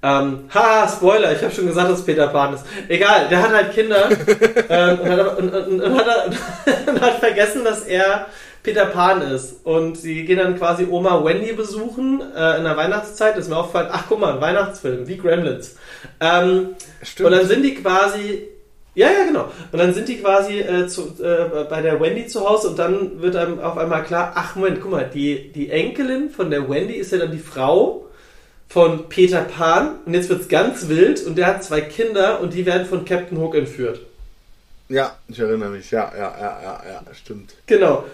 Ähm, 0.00 0.44
haha, 0.54 0.88
Spoiler, 0.88 1.32
ich 1.32 1.42
habe 1.42 1.52
schon 1.52 1.66
gesagt, 1.66 1.90
dass 1.90 2.04
Peter 2.04 2.28
Pan 2.28 2.54
ist. 2.54 2.64
Egal, 2.88 3.26
der 3.28 3.42
hat 3.42 3.52
halt 3.52 3.72
Kinder 3.72 4.08
ähm, 4.68 4.98
und, 5.00 5.08
hat, 5.08 5.18
aber- 5.18 5.38
und, 5.38 5.54
und, 5.54 5.80
und, 5.82 5.98
hat, 5.98 6.26
und 6.86 7.00
hat 7.00 7.14
vergessen, 7.18 7.64
dass 7.64 7.82
er 7.82 8.26
Peter 8.62 8.86
Pan 8.86 9.22
ist. 9.22 9.64
Und 9.64 9.96
sie 9.96 10.24
gehen 10.24 10.38
dann 10.38 10.56
quasi 10.56 10.86
Oma 10.88 11.24
Wendy 11.24 11.52
besuchen 11.52 12.22
äh, 12.36 12.58
in 12.58 12.64
der 12.64 12.76
Weihnachtszeit. 12.76 13.36
Das 13.36 13.44
ist 13.44 13.50
mir 13.50 13.56
aufgefallen, 13.56 13.88
ach 13.90 14.04
guck 14.08 14.20
mal, 14.20 14.34
ein 14.34 14.40
Weihnachtsfilm, 14.40 15.08
wie 15.08 15.16
Gremlins. 15.16 15.76
Ähm, 16.20 16.76
Stimmt. 17.02 17.30
und 17.30 17.36
dann 17.36 17.46
sind 17.48 17.62
die 17.62 17.74
quasi. 17.74 18.48
Ja, 18.94 19.08
ja, 19.08 19.24
genau. 19.24 19.44
Und 19.70 19.78
dann 19.78 19.94
sind 19.94 20.08
die 20.08 20.18
quasi 20.18 20.58
äh, 20.60 20.86
zu, 20.88 21.14
äh, 21.22 21.64
bei 21.68 21.82
der 21.82 22.00
Wendy 22.00 22.26
zu 22.26 22.48
Hause 22.48 22.70
und 22.70 22.78
dann 22.78 23.22
wird 23.22 23.36
einem 23.36 23.60
auf 23.60 23.78
einmal 23.78 24.02
klar, 24.02 24.32
ach 24.34 24.56
Moment, 24.56 24.80
guck 24.80 24.90
mal, 24.90 25.08
die, 25.12 25.52
die 25.52 25.70
Enkelin 25.70 26.30
von 26.30 26.50
der 26.50 26.68
Wendy 26.68 26.94
ist 26.94 27.12
ja 27.12 27.18
dann 27.18 27.30
die 27.30 27.38
Frau 27.38 28.07
von 28.68 29.08
Peter 29.08 29.42
Pan 29.42 29.96
und 30.04 30.14
jetzt 30.14 30.28
wird's 30.28 30.48
ganz 30.48 30.88
wild 30.88 31.24
und 31.24 31.38
der 31.38 31.46
hat 31.46 31.64
zwei 31.64 31.80
Kinder 31.80 32.40
und 32.40 32.52
die 32.52 32.66
werden 32.66 32.86
von 32.86 33.04
Captain 33.04 33.38
Hook 33.38 33.54
entführt. 33.54 34.00
ja, 34.88 35.16
ich 35.28 35.38
erinnere 35.38 35.70
mich. 35.70 35.90
Ja, 35.90 36.12
ja, 36.16 36.34
ja, 36.38 36.60
ja, 36.62 36.82
ja, 36.86 37.02
stimmt. 37.14 37.54
Genau. 37.66 38.04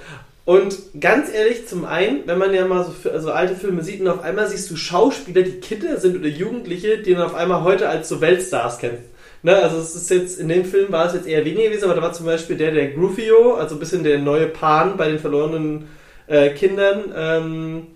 Und 0.44 0.76
ganz 1.00 1.32
ehrlich, 1.32 1.66
zum 1.66 1.86
einen, 1.86 2.26
wenn 2.26 2.38
man 2.38 2.52
ja 2.52 2.66
mal 2.66 2.84
so, 2.84 3.10
also 3.10 3.32
alte 3.32 3.56
Filme 3.56 3.82
sieht 3.82 4.00
und 4.00 4.08
auf 4.08 4.22
einmal 4.22 4.46
siehst 4.46 4.70
du 4.70 4.76
Schauspieler, 4.76 5.42
die 5.42 5.60
Kinder 5.60 5.98
sind 5.98 6.16
oder 6.16 6.28
Jugendliche, 6.28 6.98
die 6.98 7.14
man 7.14 7.22
auf 7.22 7.34
einmal 7.34 7.62
heute 7.64 7.88
als 7.88 8.08
so 8.08 8.20
Weltstars 8.20 8.78
kennt. 8.78 8.98
Ne, 9.42 9.56
also 9.56 9.78
es 9.78 9.94
ist 9.94 10.10
jetzt, 10.10 10.38
in 10.38 10.48
dem 10.48 10.64
Film 10.64 10.90
war 10.90 11.06
es 11.06 11.14
jetzt 11.14 11.26
eher 11.26 11.44
weniger 11.44 11.68
gewesen, 11.68 11.84
aber 11.84 11.94
da 11.94 12.02
war 12.02 12.12
zum 12.12 12.26
Beispiel 12.26 12.56
der, 12.56 12.72
der 12.72 12.92
Grufio, 12.92 13.54
also 13.54 13.74
ein 13.76 13.78
bisschen 13.78 14.02
der 14.02 14.18
neue 14.18 14.46
Pan 14.46 14.96
bei 14.96 15.08
den 15.08 15.18
verlorenen 15.18 15.88
äh, 16.26 16.50
Kindern 16.50 17.12
ähm, 17.14 17.86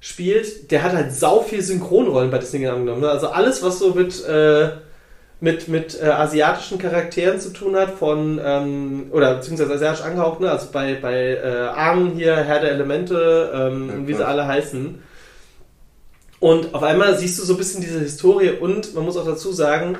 spielt, 0.00 0.70
der 0.70 0.82
hat 0.82 0.94
halt 0.94 1.12
sau 1.12 1.40
viel 1.40 1.62
Synchronrollen 1.62 2.30
bei 2.30 2.38
Disney 2.38 2.66
angenommen. 2.66 3.02
Ne? 3.02 3.10
Also 3.10 3.28
alles, 3.28 3.62
was 3.62 3.78
so 3.78 3.94
mit, 3.94 4.24
äh, 4.26 4.70
mit, 5.40 5.68
mit 5.68 6.00
äh, 6.00 6.06
asiatischen 6.06 6.78
Charakteren 6.78 7.38
zu 7.38 7.50
tun 7.50 7.76
hat, 7.76 7.90
von, 7.90 8.40
ähm, 8.42 9.06
oder 9.12 9.34
beziehungsweise 9.34 9.74
asiatisch 9.74 10.02
angehaucht, 10.02 10.40
ne? 10.40 10.50
also 10.50 10.68
bei, 10.72 10.94
bei 10.94 11.34
äh, 11.34 11.68
Armen 11.74 12.12
hier, 12.12 12.34
Herr 12.36 12.60
der 12.60 12.72
Elemente, 12.72 13.50
ähm, 13.54 13.88
Ja, 13.88 14.08
wie 14.08 14.14
sie 14.14 14.26
alle 14.26 14.46
heißen. 14.46 15.02
Und 16.40 16.74
auf 16.74 16.82
einmal 16.82 17.18
siehst 17.18 17.38
du 17.38 17.44
so 17.44 17.52
ein 17.54 17.58
bisschen 17.58 17.82
diese 17.82 18.00
Historie 18.00 18.50
und 18.50 18.94
man 18.94 19.04
muss 19.04 19.18
auch 19.18 19.26
dazu 19.26 19.52
sagen, 19.52 19.98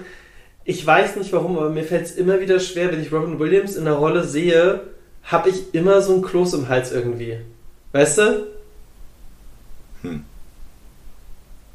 ich 0.64 0.86
weiß 0.86 1.16
nicht 1.16 1.32
warum, 1.34 1.58
aber 1.58 1.68
mir 1.68 1.84
fällt 1.84 2.06
es 2.06 2.12
immer 2.12 2.40
wieder 2.40 2.60
schwer, 2.60 2.90
wenn 2.90 3.02
ich 3.02 3.12
Robin 3.12 3.38
Williams 3.38 3.76
in 3.76 3.84
der 3.84 3.94
Rolle 3.94 4.24
sehe, 4.24 4.80
habe 5.24 5.50
ich 5.50 5.74
immer 5.74 6.00
so 6.00 6.14
ein 6.14 6.22
Kloß 6.22 6.54
im 6.54 6.68
Hals 6.70 6.92
irgendwie. 6.92 7.38
Weißt 7.92 8.18
du? 8.18 8.46
Hm. 10.02 10.24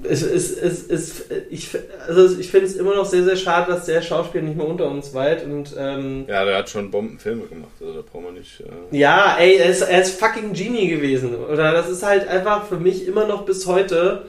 Es, 0.03 0.23
es, 0.23 0.51
es, 0.57 0.89
es, 0.89 1.23
ich 1.49 1.69
also 2.05 2.37
ich 2.37 2.51
finde 2.51 2.67
es 2.67 2.75
immer 2.75 2.95
noch 2.95 3.05
sehr, 3.05 3.23
sehr 3.23 3.37
schade, 3.37 3.71
dass 3.71 3.85
der 3.85 4.01
Schauspieler 4.01 4.43
nicht 4.43 4.57
mehr 4.57 4.67
unter 4.67 4.89
uns 4.89 5.13
weilt. 5.13 5.45
Und 5.45 5.73
ähm, 5.77 6.25
Ja, 6.27 6.43
der 6.43 6.57
hat 6.57 6.69
schon 6.69 6.91
Bombenfilme 6.91 7.45
gemacht. 7.45 7.71
Also 7.79 7.93
da 7.93 8.01
brauchen 8.01 8.25
wir 8.25 8.31
nicht. 8.33 8.59
Äh, 8.59 8.97
ja, 8.97 9.37
ey, 9.39 9.55
er 9.55 9.69
ist, 9.69 9.81
er 9.81 10.01
ist 10.01 10.19
fucking 10.19 10.51
Genie 10.51 10.89
gewesen. 10.89 11.33
Oder 11.35 11.71
das 11.71 11.89
ist 11.89 12.03
halt 12.03 12.27
einfach 12.27 12.67
für 12.67 12.77
mich 12.77 13.07
immer 13.07 13.25
noch 13.25 13.45
bis 13.45 13.65
heute 13.67 14.25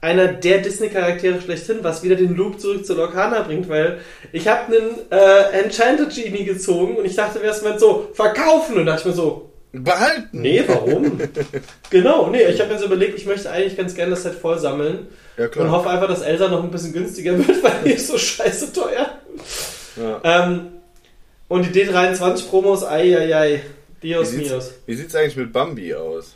einer 0.00 0.28
der 0.28 0.58
Disney-Charaktere 0.58 1.40
schlechthin, 1.40 1.78
was 1.82 2.04
wieder 2.04 2.14
den 2.14 2.36
Loop 2.36 2.60
zurück 2.60 2.86
zu 2.86 2.94
Lorcana 2.94 3.42
bringt, 3.42 3.68
weil 3.68 3.98
ich 4.30 4.46
habe 4.46 4.66
einen 4.66 4.90
äh, 5.10 5.62
Enchanted 5.64 6.14
Genie 6.14 6.44
gezogen 6.44 6.96
und 6.96 7.04
ich 7.04 7.16
dachte 7.16 7.40
mir 7.40 7.46
erstmal 7.46 7.78
so, 7.78 8.08
verkaufen! 8.12 8.78
Und 8.78 8.86
dachte 8.86 9.00
ich 9.00 9.06
mir 9.06 9.12
so, 9.12 9.47
behalten! 9.84 10.28
nee, 10.42 10.62
warum? 10.66 11.20
genau, 11.90 12.28
nee, 12.30 12.42
ich 12.44 12.60
habe 12.60 12.72
mir 12.72 12.78
so 12.78 12.86
überlegt, 12.86 13.16
ich 13.18 13.26
möchte 13.26 13.50
eigentlich 13.50 13.76
ganz 13.76 13.94
gerne 13.94 14.10
das 14.10 14.22
Set 14.22 14.34
voll 14.34 14.58
sammeln 14.58 15.06
Ja, 15.36 15.46
und 15.56 15.70
hoffe 15.70 15.90
einfach, 15.90 16.08
dass 16.08 16.22
Elsa 16.22 16.48
noch 16.48 16.62
ein 16.62 16.70
bisschen 16.70 16.92
günstiger 16.92 17.36
wird, 17.38 17.62
weil 17.62 17.72
die 17.84 17.92
ist 17.92 18.08
so 18.08 18.18
scheiße 18.18 18.72
teuer. 18.72 19.18
Ja. 19.96 20.20
Ähm, 20.24 20.68
und 21.48 21.64
die 21.74 21.80
D23-Promos, 21.80 22.84
ei, 22.84 23.16
ei, 23.18 23.34
ei, 23.36 23.62
Dios 24.02 24.32
Wie 24.32 24.36
sieht's- 24.36 24.50
mios. 24.50 24.72
Wie 24.86 24.94
sieht's 24.94 25.14
eigentlich 25.14 25.36
mit 25.36 25.52
Bambi 25.52 25.94
aus? 25.94 26.34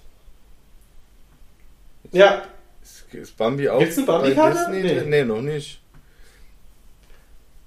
Ja, 2.13 2.43
Ist, 2.83 3.05
ist 3.15 3.37
Bambi 3.37 3.69
auch 3.69 3.79
Gibt's 3.79 3.99
eine 3.99 4.07
Bambi-Karte? 4.07 4.71
Nee. 4.71 5.03
Nee. 5.07 5.25
noch 5.25 5.41
nicht. 5.43 5.82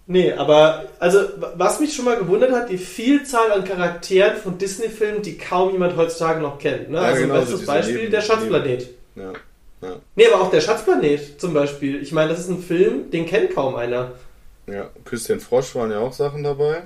Nee, 0.07 0.33
aber 0.33 0.85
also 0.99 1.19
was 1.55 1.79
mich 1.79 1.95
schon 1.95 2.05
mal 2.05 2.17
gewundert 2.17 2.51
hat, 2.51 2.69
die 2.69 2.77
Vielzahl 2.77 3.51
an 3.51 3.63
Charakteren 3.63 4.37
von 4.37 4.57
Disney-Filmen, 4.59 5.23
die 5.23 5.35
kaum 5.37 5.71
jemand 5.71 5.97
heutzutage 5.97 6.41
noch 6.41 6.59
kennt. 6.59 6.91
Ne? 6.91 6.97
Ja, 6.97 7.03
also 7.05 7.21
genau, 7.23 7.33
bestes 7.39 7.59
so 7.61 7.65
Beispiel 7.65 7.95
Leben- 7.97 8.11
der 8.11 8.21
Schatzplanet. 8.21 8.89
Ja. 9.15 9.33
Ja. 9.81 9.95
Nee, 10.15 10.27
aber 10.31 10.43
auch 10.43 10.51
der 10.51 10.61
Schatzplanet 10.61 11.41
zum 11.41 11.53
Beispiel. 11.53 12.01
Ich 12.01 12.11
meine, 12.11 12.29
das 12.29 12.39
ist 12.39 12.49
ein 12.49 12.61
Film, 12.61 13.09
den 13.11 13.25
kennt 13.25 13.53
kaum 13.55 13.75
einer. 13.75 14.11
ja. 14.67 14.89
Küsschen 15.05 15.39
Frosch 15.39 15.73
waren 15.75 15.89
ja 15.91 15.99
auch 15.99 16.13
Sachen 16.13 16.43
dabei. 16.43 16.83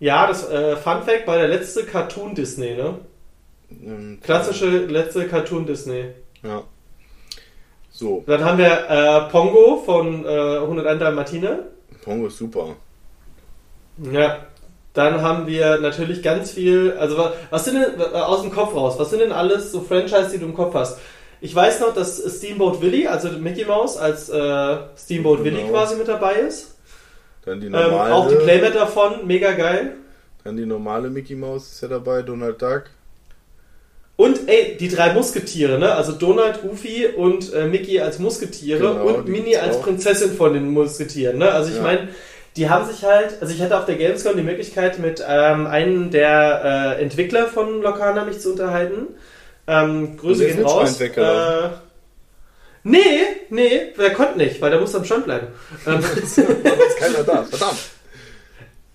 Ja, 0.00 0.26
das 0.26 0.48
äh, 0.50 0.76
Fun 0.76 1.02
Fact 1.04 1.26
war 1.28 1.38
der 1.38 1.48
letzte 1.48 1.84
Cartoon 1.84 2.34
Disney, 2.34 2.74
ne? 2.74 2.96
Ähm, 3.70 4.18
Klassische 4.22 4.66
letzte 4.86 5.28
Cartoon 5.28 5.64
Disney. 5.66 6.06
Ja. 6.42 6.64
So, 7.90 8.24
Dann 8.26 8.44
haben 8.44 8.58
wir 8.58 8.88
äh, 8.90 9.30
Pongo 9.30 9.76
von 9.84 10.24
äh, 10.24 10.28
101 10.58 10.98
Dalmatiner. 10.98 11.58
Pongo 12.02 12.26
ist 12.26 12.38
super. 12.38 12.76
Ja. 14.12 14.46
Dann 14.94 15.22
haben 15.22 15.46
wir 15.46 15.78
natürlich 15.78 16.22
ganz 16.22 16.50
viel, 16.50 16.92
also 16.98 17.16
wa- 17.16 17.32
was 17.48 17.64
sind 17.64 17.76
denn, 17.80 17.98
aus 18.12 18.42
dem 18.42 18.50
Kopf 18.52 18.74
raus, 18.74 18.98
was 18.98 19.08
sind 19.08 19.20
denn 19.20 19.32
alles 19.32 19.72
so 19.72 19.80
Franchise, 19.80 20.28
die 20.32 20.38
du 20.38 20.44
im 20.44 20.54
Kopf 20.54 20.74
hast? 20.74 20.98
Ich 21.40 21.54
weiß 21.54 21.80
noch, 21.80 21.94
dass 21.94 22.18
Steamboat 22.36 22.82
Willie, 22.82 23.08
also 23.10 23.30
Mickey 23.30 23.64
Mouse 23.64 23.96
als 23.96 24.28
äh, 24.28 24.76
Steamboat 24.98 25.42
Willie 25.44 25.60
Genau. 25.62 25.72
quasi 25.72 25.96
mit 25.96 26.08
dabei 26.08 26.34
ist. 26.34 26.76
Dann 27.46 27.58
die 27.60 27.66
Ähm, 27.68 27.72
normale, 27.72 28.14
auch 28.14 28.28
die 28.28 28.34
Playmat 28.36 28.74
davon, 28.74 29.26
mega 29.26 29.52
geil. 29.52 29.94
dann 30.44 30.56
die 30.58 30.66
normale 30.66 31.08
Mickey 31.08 31.34
Mouse 31.36 31.72
ist 31.72 31.80
ja 31.80 31.88
dabei, 31.88 32.20
Donald 32.22 32.60
Duck. 32.60 32.84
Und 34.16 34.48
ey, 34.48 34.76
die 34.78 34.88
drei 34.88 35.14
Musketiere, 35.14 35.78
ne? 35.78 35.94
Also 35.94 36.12
Donald, 36.12 36.62
Goofy 36.62 37.06
und 37.06 37.52
äh, 37.54 37.66
Mickey 37.66 37.98
als 38.00 38.18
Musketiere 38.18 38.78
Genau, 38.78 39.06
und 39.06 39.28
Minnie 39.28 39.56
als. 39.56 39.80
Prinzessin 39.80 40.32
von 40.36 40.52
den 40.52 40.70
Musketieren, 40.70 41.38
ne? 41.38 41.50
Also 41.50 41.70
ich 41.70 41.76
Ja. 41.76 41.82
meine, 41.82 42.08
die 42.56 42.68
haben 42.68 42.86
sich 42.86 43.02
halt, 43.04 43.40
also 43.40 43.54
ich 43.54 43.62
hatte 43.62 43.78
auf 43.78 43.86
der 43.86 43.96
Gamescom 43.96 44.36
die 44.36 44.42
Möglichkeit 44.42 44.98
mit 44.98 45.24
ähm, 45.26 45.66
einem 45.66 46.10
der 46.10 46.96
äh, 46.98 47.02
Entwickler 47.02 47.46
von 47.46 47.80
Locana 47.80 48.24
mich 48.26 48.40
zu 48.40 48.50
unterhalten. 48.50 49.06
Ähm, 49.66 50.16
Grüße 50.18 50.44
ist 50.44 50.56
gehen 50.56 50.64
raus. 50.66 51.00
Äh, 51.00 51.70
nee, 52.82 52.98
nee, 53.48 53.80
der 53.98 54.12
konnte 54.12 54.36
nicht, 54.38 54.60
weil 54.60 54.70
der 54.70 54.80
musste 54.80 54.98
am 54.98 55.04
Stand 55.04 55.24
bleiben. 55.24 55.46
Ähm, 55.86 56.00
ist 56.22 56.36
keiner 56.98 57.22
da, 57.24 57.44
verdammt. 57.44 57.78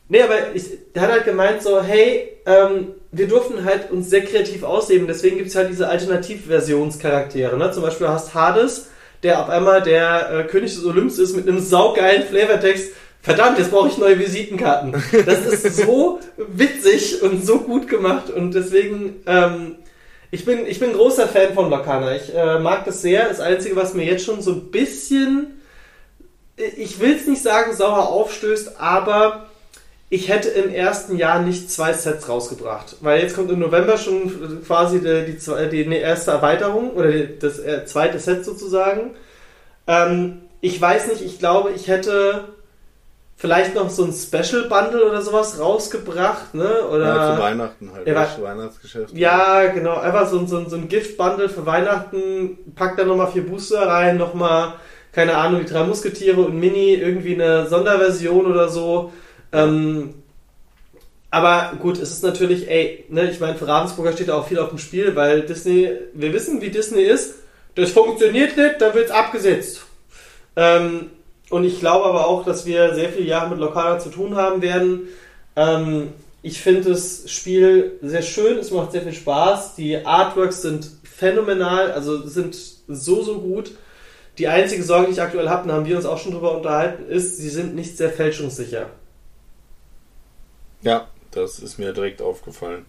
Nee, 0.10 0.22
aber 0.22 0.54
ich, 0.54 0.64
der 0.94 1.02
hat 1.02 1.12
halt 1.12 1.26
gemeint 1.26 1.64
so, 1.64 1.82
hey, 1.82 2.38
ähm, 2.46 2.94
wir 3.12 3.28
durften 3.28 3.64
halt 3.64 3.92
uns 3.92 4.10
sehr 4.10 4.24
kreativ 4.24 4.64
ausleben, 4.64 5.08
deswegen 5.08 5.38
gibt 5.38 5.50
es 5.50 5.56
halt 5.56 5.70
diese 5.70 5.88
Alternativversionscharaktere. 5.88 7.58
Ne? 7.58 7.72
Zum 7.72 7.84
Beispiel 7.84 8.08
hast 8.08 8.34
Hades, 8.34 8.88
der 9.24 9.42
auf 9.42 9.50
einmal 9.50 9.82
der 9.82 10.32
äh, 10.32 10.44
König 10.44 10.76
des 10.76 10.86
Olymps 10.86 11.18
ist 11.18 11.36
mit 11.36 11.48
einem 11.48 11.60
saugeilen 11.60 12.24
Flavortext. 12.24 12.92
Verdammt, 13.22 13.58
jetzt 13.58 13.72
brauche 13.72 13.88
ich 13.90 13.98
neue 13.98 14.20
Visitenkarten. 14.20 14.94
Das 15.26 15.46
ist 15.46 15.78
so 15.78 16.20
witzig 16.38 17.22
und 17.22 17.46
so 17.46 17.60
gut 17.60 17.88
gemacht 17.88 18.30
und 18.30 18.54
deswegen, 18.54 19.22
ähm, 19.26 19.76
ich 20.32 20.46
bin, 20.46 20.68
ich 20.68 20.80
bin 20.80 20.94
großer 20.94 21.28
Fan 21.28 21.54
von 21.54 21.70
Locana. 21.70 22.16
Ich 22.16 22.34
äh, 22.34 22.60
mag 22.60 22.86
das 22.86 23.02
sehr. 23.02 23.28
Das 23.28 23.40
Einzige, 23.40 23.76
was 23.76 23.94
mir 23.94 24.06
jetzt 24.06 24.26
schon 24.26 24.42
so 24.42 24.52
ein 24.52 24.72
bisschen, 24.72 25.62
ich 26.56 27.00
will 27.00 27.16
es 27.16 27.28
nicht 27.28 27.42
sagen, 27.42 27.74
sauer 27.76 28.10
aufstößt, 28.10 28.80
aber 28.80 29.47
ich 30.10 30.30
hätte 30.30 30.48
im 30.50 30.74
ersten 30.74 31.18
Jahr 31.18 31.42
nicht 31.42 31.70
zwei 31.70 31.92
Sets 31.94 32.30
rausgebracht. 32.30 32.96
Weil 33.02 33.22
jetzt 33.22 33.36
kommt 33.36 33.52
im 33.52 33.60
November 33.60 33.98
schon 33.98 34.64
quasi 34.66 35.00
die, 35.02 35.34
die, 35.72 35.86
die 35.86 35.96
erste 35.98 36.32
Erweiterung 36.32 36.92
oder 36.92 37.12
die, 37.12 37.38
das 37.40 37.60
äh, 37.60 37.86
zweite 37.86 38.18
Set 38.20 38.46
sozusagen. 38.46 39.12
Ähm, 39.86 40.42
ich 40.62 40.80
weiß 40.82 41.08
nicht, 41.08 41.22
ich 41.22 41.40
glaube, 41.40 41.72
ich 41.72 41.88
hätte 41.88 42.46
vielleicht 43.36 43.76
noch 43.76 43.90
so 43.90 44.04
ein 44.06 44.14
Special 44.14 44.64
Bundle 44.70 45.06
oder 45.06 45.22
sowas 45.22 45.60
rausgebracht, 45.60 46.56
ne? 46.56 46.88
Oder 46.90 47.06
ja, 47.06 47.36
zu 47.36 47.42
Weihnachten 47.42 47.92
halt. 47.94 48.08
Ja, 48.08 48.28
Weihnachtsgeschäft. 48.42 49.14
Ja, 49.16 49.68
genau. 49.68 49.98
Einfach 49.98 50.28
so, 50.28 50.40
ein- 50.40 50.48
so, 50.48 50.58
ein- 50.58 50.70
so 50.70 50.76
ein 50.78 50.88
Gift-Bundle 50.88 51.50
für 51.50 51.66
Weihnachten. 51.66 52.58
Packt 52.76 52.98
da 52.98 53.04
nochmal 53.04 53.28
vier 53.32 53.46
Booster 53.46 53.86
rein, 53.88 54.18
nochmal, 54.18 54.74
keine 55.12 55.36
Ahnung, 55.36 55.60
die 55.60 55.72
drei 55.72 55.84
Musketiere 55.84 56.42
und 56.42 56.60
Mini, 56.60 56.96
irgendwie 56.96 57.36
eine 57.36 57.68
Sonderversion 57.68 58.46
oder 58.48 58.70
so. 58.70 59.12
Ähm, 59.58 60.14
aber 61.30 61.74
gut, 61.82 61.98
es 61.98 62.12
ist 62.12 62.24
natürlich, 62.24 62.70
ey, 62.70 63.06
ne, 63.10 63.30
ich 63.30 63.40
meine, 63.40 63.56
für 63.56 63.68
Ravensburger 63.68 64.14
steht 64.14 64.30
auch 64.30 64.48
viel 64.48 64.60
auf 64.60 64.70
dem 64.70 64.78
Spiel, 64.78 65.16
weil 65.16 65.42
Disney, 65.42 65.92
wir 66.14 66.34
wissen, 66.34 66.62
wie 66.62 66.70
Disney 66.70 67.02
ist. 67.02 67.36
Das 67.76 67.92
funktioniert 67.92 68.58
nicht, 68.58 68.82
dann 68.82 68.96
wird's 68.96 69.12
abgesetzt. 69.12 69.82
Ähm, 70.56 71.12
und 71.50 71.64
ich 71.64 71.80
glaube 71.80 72.06
aber 72.06 72.28
auch, 72.28 72.44
dass 72.44 72.66
wir 72.66 72.96
sehr 72.96 73.10
viele 73.10 73.28
Jahre 73.28 73.50
mit 73.50 73.60
Lokala 73.60 74.00
zu 74.00 74.10
tun 74.10 74.36
haben 74.36 74.62
werden. 74.62 75.10
Ähm, 75.56 76.10
ich 76.42 76.62
finde 76.62 76.90
das 76.90 77.24
Spiel 77.28 78.00
sehr 78.02 78.22
schön, 78.22 78.58
es 78.58 78.72
macht 78.72 78.94
sehr 78.94 79.02
viel 79.02 79.14
Spaß. 79.14 79.76
Die 79.76 80.06
Artworks 80.06 80.62
sind 80.62 80.90
phänomenal, 81.04 81.92
also 81.92 82.26
sind 82.28 82.56
so, 82.88 83.22
so 83.22 83.40
gut. 83.40 83.72
Die 84.38 84.48
einzige 84.48 84.84
Sorge, 84.84 85.08
die 85.08 85.14
ich 85.14 85.22
aktuell 85.22 85.50
habe, 85.50 85.68
da 85.68 85.76
haben 85.76 85.86
wir 85.86 85.98
uns 85.98 86.06
auch 86.06 86.20
schon 86.20 86.32
drüber 86.32 86.56
unterhalten, 86.56 87.10
ist, 87.10 87.38
sie 87.38 87.50
sind 87.50 87.76
nicht 87.76 87.98
sehr 87.98 88.12
fälschungssicher. 88.12 88.88
Ja, 90.82 91.08
das 91.32 91.60
ist 91.60 91.78
mir 91.80 91.94
direkt 91.94 92.22
aufgefallen. 92.22 92.86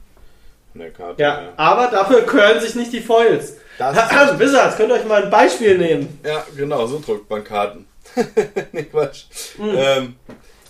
Von 0.72 0.81
der 0.83 0.90
Karte. 0.90 1.22
Ja, 1.22 1.40
her. 1.40 1.53
aber 1.57 1.87
dafür 1.88 2.22
können 2.22 2.61
sich 2.61 2.74
nicht 2.74 2.92
die 2.92 3.01
Foils. 3.01 3.55
Das 3.79 4.38
Wizards, 4.38 4.77
könnt 4.77 4.90
ihr 4.90 4.96
euch 4.96 5.07
mal 5.07 5.24
ein 5.24 5.31
Beispiel 5.31 5.79
nehmen. 5.79 6.20
Ja, 6.24 6.44
genau, 6.57 6.87
so 6.87 7.01
druckt 7.05 7.29
man 7.31 7.42
Karten. 7.44 7.87
nee, 8.72 8.83
Quatsch. 8.85 9.24
Ähm, 9.61 10.16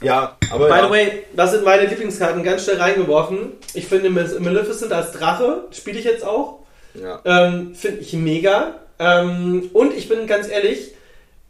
ja, 0.00 0.36
aber 0.50 0.68
By 0.68 0.74
ja. 0.74 0.84
the 0.86 0.90
way, 0.90 1.24
das 1.34 1.50
sind 1.52 1.64
meine 1.64 1.86
Lieblingskarten 1.86 2.44
ganz 2.44 2.64
schnell 2.64 2.80
reingeworfen. 2.80 3.52
Ich 3.74 3.86
finde 3.86 4.10
Male- 4.10 4.38
Maleficent 4.40 4.92
als 4.92 5.12
Drache, 5.12 5.64
spiele 5.72 5.98
ich 5.98 6.04
jetzt 6.04 6.24
auch. 6.24 6.60
ja. 6.94 7.20
Ähm, 7.24 7.74
Finde 7.74 8.00
ich 8.00 8.12
mega. 8.12 8.74
Ähm, 9.00 9.70
und 9.72 9.94
ich 9.94 10.08
bin 10.08 10.26
ganz 10.26 10.48
ehrlich, 10.48 10.92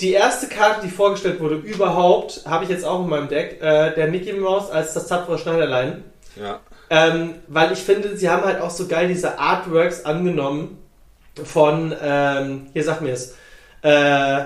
die 0.01 0.13
erste 0.13 0.49
Karte, 0.49 0.83
die 0.87 0.91
vorgestellt 0.91 1.41
wurde 1.41 1.57
überhaupt, 1.57 2.43
habe 2.47 2.65
ich 2.65 2.71
jetzt 2.71 2.85
auch 2.85 3.03
in 3.03 3.09
meinem 3.09 3.29
Deck, 3.29 3.61
äh, 3.61 3.95
der 3.95 4.09
Mickey 4.09 4.33
Mouse 4.33 4.71
als 4.71 4.95
das 4.95 5.09
tapfere 5.09 5.39
Schneiderlein. 5.39 6.05
ja. 6.37 6.61
Ähm, 6.91 7.35
weil 7.49 7.73
ich 7.73 7.81
finde, 7.81 8.17
sie 8.17 8.31
haben 8.31 8.45
halt 8.45 8.63
auch 8.63 8.71
so 8.71 8.87
geil 8.89 9.09
diese 9.09 9.39
Artworks 9.39 10.07
angenommen 10.07 10.79
von, 11.45 11.95
ähm, 12.03 12.69
hier 12.73 12.83
sag 12.83 13.03
mir 13.03 13.13
es, 13.13 13.37
äh, 13.83 14.45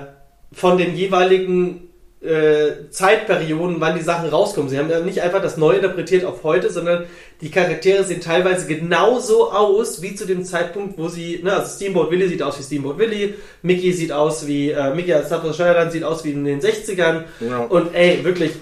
von 0.53 0.77
den 0.77 0.97
jeweiligen 0.97 1.92
äh, 2.23 2.89
Zeitperioden, 2.91 3.81
wann 3.81 3.97
die 3.97 4.05
Sachen 4.05 4.29
rauskommen. 4.29 4.69
Sie 4.71 4.79
haben 4.79 4.89
ja 4.91 5.01
nicht 5.01 5.21
einfach 5.21 5.43
das 5.43 5.57
neu 5.57 5.75
interpretiert 5.75 6.25
auf 6.25 6.45
heute, 6.45 6.71
sondern 6.71 7.07
die 7.41 7.51
Charaktere 7.51 8.05
sehen 8.05 8.21
teilweise 8.21 8.67
genauso 8.67 9.51
aus 9.51 10.03
wie 10.03 10.15
zu 10.15 10.25
dem 10.25 10.45
Zeitpunkt, 10.45 10.99
wo 10.99 11.09
sie, 11.09 11.41
ne, 11.43 11.53
also 11.55 11.75
Steamboat 11.75 12.11
Willie 12.11 12.29
sieht 12.29 12.43
aus 12.43 12.59
wie 12.59 12.63
Steamboat 12.63 12.99
Willie, 12.99 13.35
Mickey 13.63 13.93
sieht 13.93 14.13
aus 14.13 14.47
wie, 14.47 14.71
äh, 14.71 14.95
Mickey 14.95 15.13
als 15.13 15.31
Tapfer 15.31 15.53
Schneiderlein 15.53 15.91
sieht 15.91 16.05
aus 16.05 16.25
wie 16.25 16.31
in 16.31 16.45
den 16.45 16.61
60ern 16.61 17.25
ja. 17.41 17.59
und 17.65 17.95
ey, 17.95 18.23
wirklich 18.23 18.53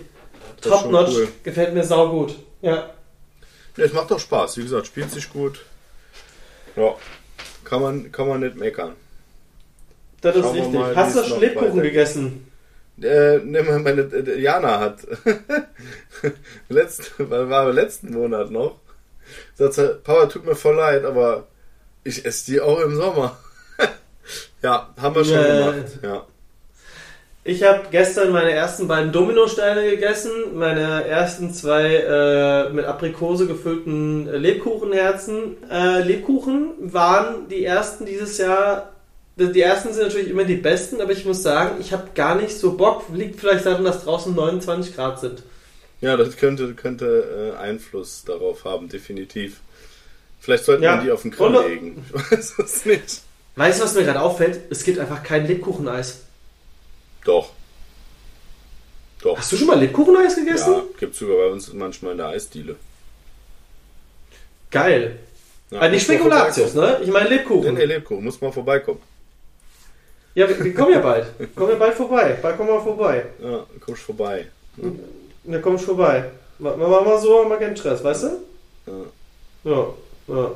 top-notch, 0.63 1.15
cool. 1.15 1.29
gefällt 1.43 1.75
mir 1.75 1.85
sau 1.85 2.09
gut. 2.09 2.35
Ja. 2.63 2.91
Ja, 3.77 3.85
es 3.85 3.93
macht 3.93 4.11
doch 4.11 4.19
Spaß. 4.19 4.57
Wie 4.59 4.63
gesagt, 4.63 4.87
spielt 4.87 5.11
sich 5.11 5.31
gut. 5.31 5.61
Ja. 6.77 6.95
Kann 7.65 7.83
man, 7.83 8.11
kann 8.11 8.27
man 8.29 8.41
nicht 8.41 8.57
meckern. 8.57 8.95
Das 10.23 10.35
ist 10.35 10.43
Schauen 10.43 10.55
richtig. 10.55 10.75
mal, 10.75 10.97
Hast 10.97 11.17
du 11.17 11.41
weitergeht. 11.41 11.83
gegessen? 11.83 12.50
Äh, 13.03 13.39
mal 13.39 13.79
meine 13.79 14.03
äh, 14.03 14.41
Jana 14.41 14.81
hat. 14.81 15.07
Letzt, 16.69 17.13
war 17.19 17.49
war 17.49 17.73
letzten 17.73 18.13
Monat 18.13 18.51
noch. 18.51 18.77
Sagt 19.55 19.75
sie, 19.75 20.01
Papa, 20.03 20.27
tut 20.27 20.45
mir 20.45 20.55
voll 20.55 20.77
leid, 20.77 21.05
aber 21.05 21.47
ich 22.05 22.25
esse 22.25 22.51
die 22.51 22.61
auch 22.61 22.81
im 22.81 22.97
Sommer. 22.97 23.39
ja, 24.63 24.93
haben 25.01 25.15
wir 25.15 25.25
schon 25.25 25.35
Ja. 25.35 25.71
gemacht. 25.71 25.99
Ja. 26.03 26.27
Ich 27.43 27.63
habe 27.63 27.85
gestern 27.91 28.33
meine 28.33 28.51
ersten 28.53 28.87
beiden 28.87 29.13
Dominosteine 29.13 29.89
gegessen, 29.89 30.31
meine 30.55 31.07
ersten 31.07 31.55
zwei 31.55 31.97
äh, 31.97 32.69
mit 32.71 32.85
Aprikose 32.85 33.47
gefüllten 33.47 34.27
Lebkuchenherzen. 34.27 35.57
Äh, 35.71 36.03
Lebkuchen 36.03 36.75
waren 36.81 37.49
die 37.49 37.65
ersten 37.65 38.05
dieses 38.05 38.37
Jahr. 38.37 38.93
Die 39.49 39.61
ersten 39.63 39.93
sind 39.95 40.03
natürlich 40.03 40.29
immer 40.29 40.45
die 40.45 40.57
besten, 40.57 41.01
aber 41.01 41.13
ich 41.13 41.25
muss 41.25 41.43
sagen, 41.43 41.77
ich 41.81 41.93
habe 41.95 42.09
gar 42.15 42.35
nicht 42.35 42.57
so 42.59 42.77
Bock. 42.77 43.05
Liegt 43.13 43.41
vielleicht 43.41 43.65
daran, 43.65 43.85
dass 43.85 44.05
draußen 44.05 44.35
29 44.35 44.95
Grad 44.95 45.19
sind. 45.21 45.43
Ja, 46.03 46.17
das 46.17 46.37
könnte, 46.37 46.75
könnte 46.75 47.55
äh, 47.57 47.59
Einfluss 47.59 48.25
darauf 48.25 48.65
haben, 48.65 48.89
definitiv. 48.89 49.61
Vielleicht 50.41 50.65
sollten 50.65 50.83
Ja. 50.83 50.97
wir 50.99 51.05
die 51.05 51.11
auf 51.11 51.23
den 51.23 51.31
Grill 51.31 51.53
legen. 51.69 52.05
Ich 52.15 52.31
weiß 52.33 52.55
es 52.59 52.85
nicht. 52.85 53.21
Weißt 53.57 53.81
du, 53.81 53.85
was 53.85 53.95
mir 53.95 54.05
gerade 54.05 54.21
auffällt? 54.23 54.61
Es 54.71 54.85
gibt 54.85 54.99
einfach 54.99 55.23
kein 55.23 55.47
Lebkucheneis. 55.47 56.21
Doch. 57.25 57.51
Doch. 59.23 59.37
Hast 59.39 59.53
du 59.53 59.57
schon 59.57 59.67
mal 59.67 59.79
Lebkucheneis 59.79 60.35
gegessen? 60.37 60.73
Ja, 60.73 60.83
gibt 60.99 61.15
sogar 61.15 61.37
bei 61.37 61.47
uns 61.53 61.71
manchmal 61.75 62.13
in 62.13 62.19
der 62.19 62.29
Eisdiele. 62.29 62.77
Geil. 64.71 65.19
Ja, 65.71 65.79
Aber 65.79 65.89
nicht 65.91 66.05
Spekulatius, 66.05 66.75
ne? 66.75 67.01
Ich 67.03 67.11
meine 67.11 67.29
Nee, 67.29 67.37
Lebkuchen. 67.37 67.75
nee, 67.75 67.85
Lebkuchen, 67.85 68.25
muss 68.25 68.41
mal 68.41 68.53
vorbeikommen. 68.53 69.01
Ja, 70.35 70.49
wir, 70.49 70.63
wir 70.65 70.75
kommen 70.75 70.93
ja 70.93 71.01
bald. 71.01 71.27
Kommen 71.57 71.71
ja 71.71 71.77
bald 71.77 71.95
vorbei. 71.95 72.39
Bald 72.41 72.57
kommen 72.57 72.69
wir 72.71 72.81
vorbei. 72.81 73.27
Ja, 73.43 73.67
kommst 73.85 74.03
vorbei. 74.03 74.47
Da 75.45 75.59
kommst 75.59 75.85
vorbei. 75.85 76.25
Ma- 76.59 76.77
ma- 76.77 76.89
Machen 76.89 77.07
wir 77.07 77.19
so, 77.19 77.41
haben 77.41 77.51
wir 77.51 77.57
keinen 77.59 77.77
Stress, 77.77 78.03
weißt 78.05 78.25
du? 78.25 78.29
Ja. 78.87 79.73
Ja. 79.73 79.87
ja. 80.29 80.53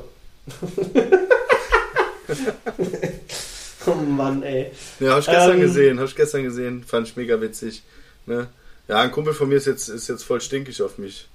oh 3.87 3.93
Mann, 3.95 4.43
ey. 4.43 4.71
Ja, 4.99 5.11
hab 5.13 5.19
ich 5.19 5.25
gestern 5.25 5.51
Ähm, 5.55 5.61
gesehen, 5.61 5.99
hab 5.99 6.07
ich 6.07 6.15
gestern 6.15 6.43
gesehen, 6.43 6.83
fand 6.83 7.07
ich 7.07 7.15
mega 7.15 7.39
witzig. 7.41 7.83
Ne? 8.25 8.47
Ja, 8.87 8.97
ein 9.01 9.11
Kumpel 9.11 9.33
von 9.33 9.49
mir 9.49 9.55
ist 9.57 9.67
jetzt, 9.67 9.89
ist 9.89 10.07
jetzt 10.07 10.23
voll 10.23 10.41
stinkig 10.41 10.81
auf 10.81 10.97
mich. 10.97 11.27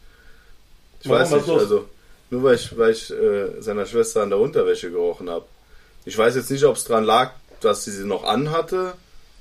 Ich 1.02 1.08
Warum, 1.08 1.22
weiß 1.22 1.30
nicht, 1.32 1.48
also 1.48 1.86
nur 2.30 2.42
weil 2.44 2.54
ich, 2.56 2.76
weil 2.76 2.92
ich 2.92 3.10
äh, 3.10 3.60
seiner 3.60 3.86
Schwester 3.86 4.22
an 4.22 4.30
der 4.30 4.38
Unterwäsche 4.38 4.90
gerochen 4.90 5.28
habe. 5.30 5.46
Ich 6.04 6.16
weiß 6.16 6.36
jetzt 6.36 6.50
nicht, 6.50 6.64
ob 6.64 6.76
es 6.76 6.84
dran 6.84 7.04
lag, 7.04 7.32
dass 7.60 7.84
sie 7.84 7.92
sie 7.92 8.06
noch 8.06 8.24
anhatte 8.24 8.94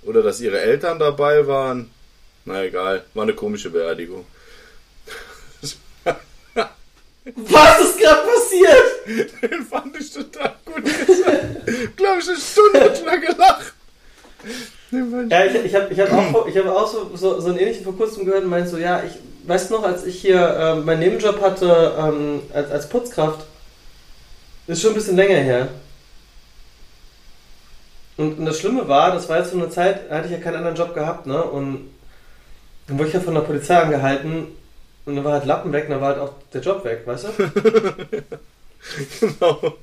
oder 0.03 0.21
dass 0.21 0.41
ihre 0.41 0.59
Eltern 0.59 0.99
dabei 0.99 1.47
waren. 1.47 1.89
Na 2.45 2.63
egal, 2.63 3.03
war 3.13 3.23
eine 3.23 3.33
komische 3.33 3.69
Beerdigung. 3.69 4.25
Was 7.35 7.81
ist 7.81 7.99
gerade 7.99 8.27
passiert? 8.27 9.41
Den 9.51 9.65
fand 9.65 9.99
ich 9.99 10.11
total 10.11 10.55
gut. 10.65 10.83
Glaube 11.95 12.19
ich, 12.19 12.29
eine 12.29 12.37
Stunde 12.37 13.05
lang 13.05 13.21
gelacht. 13.21 13.73
Ja, 15.29 15.45
ich, 15.45 15.65
ich 15.65 15.75
habe 15.75 15.93
ich 15.93 15.99
hab 15.99 16.11
auch, 16.11 16.47
ich 16.47 16.57
hab 16.57 16.65
auch 16.67 16.91
so, 16.91 17.11
so, 17.15 17.39
so 17.39 17.49
einen 17.49 17.59
ähnlichen 17.59 17.83
vor 17.83 17.95
kurzem 17.95 18.25
gehört 18.25 18.43
und 18.43 18.49
meinte 18.49 18.69
so, 18.69 18.77
ja, 18.77 19.03
ich 19.03 19.13
weiß 19.47 19.69
noch, 19.69 19.83
als 19.83 20.05
ich 20.05 20.19
hier 20.19 20.57
ähm, 20.59 20.85
meinen 20.85 20.99
Nebenjob 20.99 21.41
hatte 21.41 21.95
ähm, 21.99 22.41
als, 22.53 22.71
als 22.71 22.89
Putzkraft, 22.89 23.45
ist 24.67 24.81
schon 24.81 24.91
ein 24.91 24.95
bisschen 24.95 25.15
länger 25.15 25.37
her. 25.37 25.67
Und, 28.19 28.37
und 28.37 28.45
das 28.45 28.59
Schlimme 28.59 28.85
war, 28.89 29.13
das 29.13 29.29
war 29.29 29.37
jetzt 29.39 29.51
so 29.51 29.57
eine 29.57 29.69
Zeit, 29.69 30.09
da 30.09 30.15
hatte 30.15 30.25
ich 30.27 30.33
ja 30.33 30.39
keinen 30.39 30.57
anderen 30.57 30.75
Job 30.75 30.93
gehabt, 30.93 31.25
ne? 31.25 31.41
Und 31.41 31.89
dann 32.87 32.97
wurde 32.99 33.07
ich 33.07 33.13
ja 33.13 33.21
von 33.21 33.33
der 33.33 33.41
Polizei 33.41 33.77
angehalten 33.77 34.47
und 35.05 35.15
dann 35.15 35.23
war 35.23 35.33
halt 35.33 35.45
Lappen 35.45 35.71
weg 35.71 35.85
und 35.85 35.91
dann 35.91 36.01
war 36.01 36.09
halt 36.09 36.19
auch 36.19 36.33
der 36.53 36.59
Job 36.61 36.83
weg, 36.83 37.03
weißt 37.05 37.25
du? 37.25 37.29
Genau. 39.19 39.73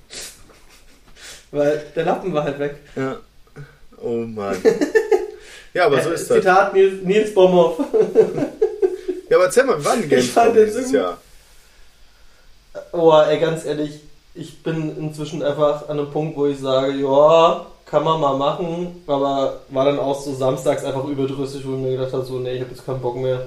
Weil 1.51 1.83
der 1.95 2.05
Lappen 2.05 2.33
war 2.33 2.45
halt 2.45 2.59
weg. 2.59 2.77
Ja. 2.97 3.17
Oh 4.03 4.17
Mann. 4.25 4.57
Ja, 5.75 5.87
aber 5.87 6.01
so 6.03 6.11
Äh, 6.11 6.15
ist 6.15 6.31
das. 6.31 6.39
Zitat 6.39 6.73
Nils, 6.75 7.03
Nils 7.05 7.35
Bomhoff. 7.35 7.79
Ja, 9.29 9.37
aber 9.37 9.45
erzähl 9.47 9.65
mal, 9.65 9.79
fand 9.81 10.09
Gamescom 10.09 10.55
dieses 10.55 10.93
Jahr? 10.93 11.19
Oh, 12.93 13.13
ey, 13.29 13.39
ganz 13.39 13.65
ehrlich, 13.67 14.01
ich 14.35 14.63
bin 14.63 14.97
inzwischen 14.97 15.43
einfach 15.43 15.89
an 15.89 15.99
einem 15.99 16.11
Punkt, 16.11 16.37
wo 16.37 16.47
ich 16.47 16.59
sage, 16.59 16.93
ja, 16.93 17.67
kann 17.87 18.03
man 18.05 18.21
mal 18.21 18.37
machen, 18.37 19.03
aber 19.07 19.61
war 19.69 19.85
dann 19.85 19.99
auch 19.99 20.21
so 20.21 20.35
samstags 20.35 20.85
einfach 20.85 21.05
überdrüssig, 21.05 21.67
wo 21.67 21.75
ich 21.75 21.81
mir 21.81 21.97
gedacht 21.97 22.13
habe, 22.13 22.25
so, 22.25 22.39
nee, 22.39 22.55
ich 22.55 22.61
habe 22.61 22.71
jetzt 22.73 22.85
keinen 22.85 23.01
Bock 23.01 23.17
mehr. 23.17 23.47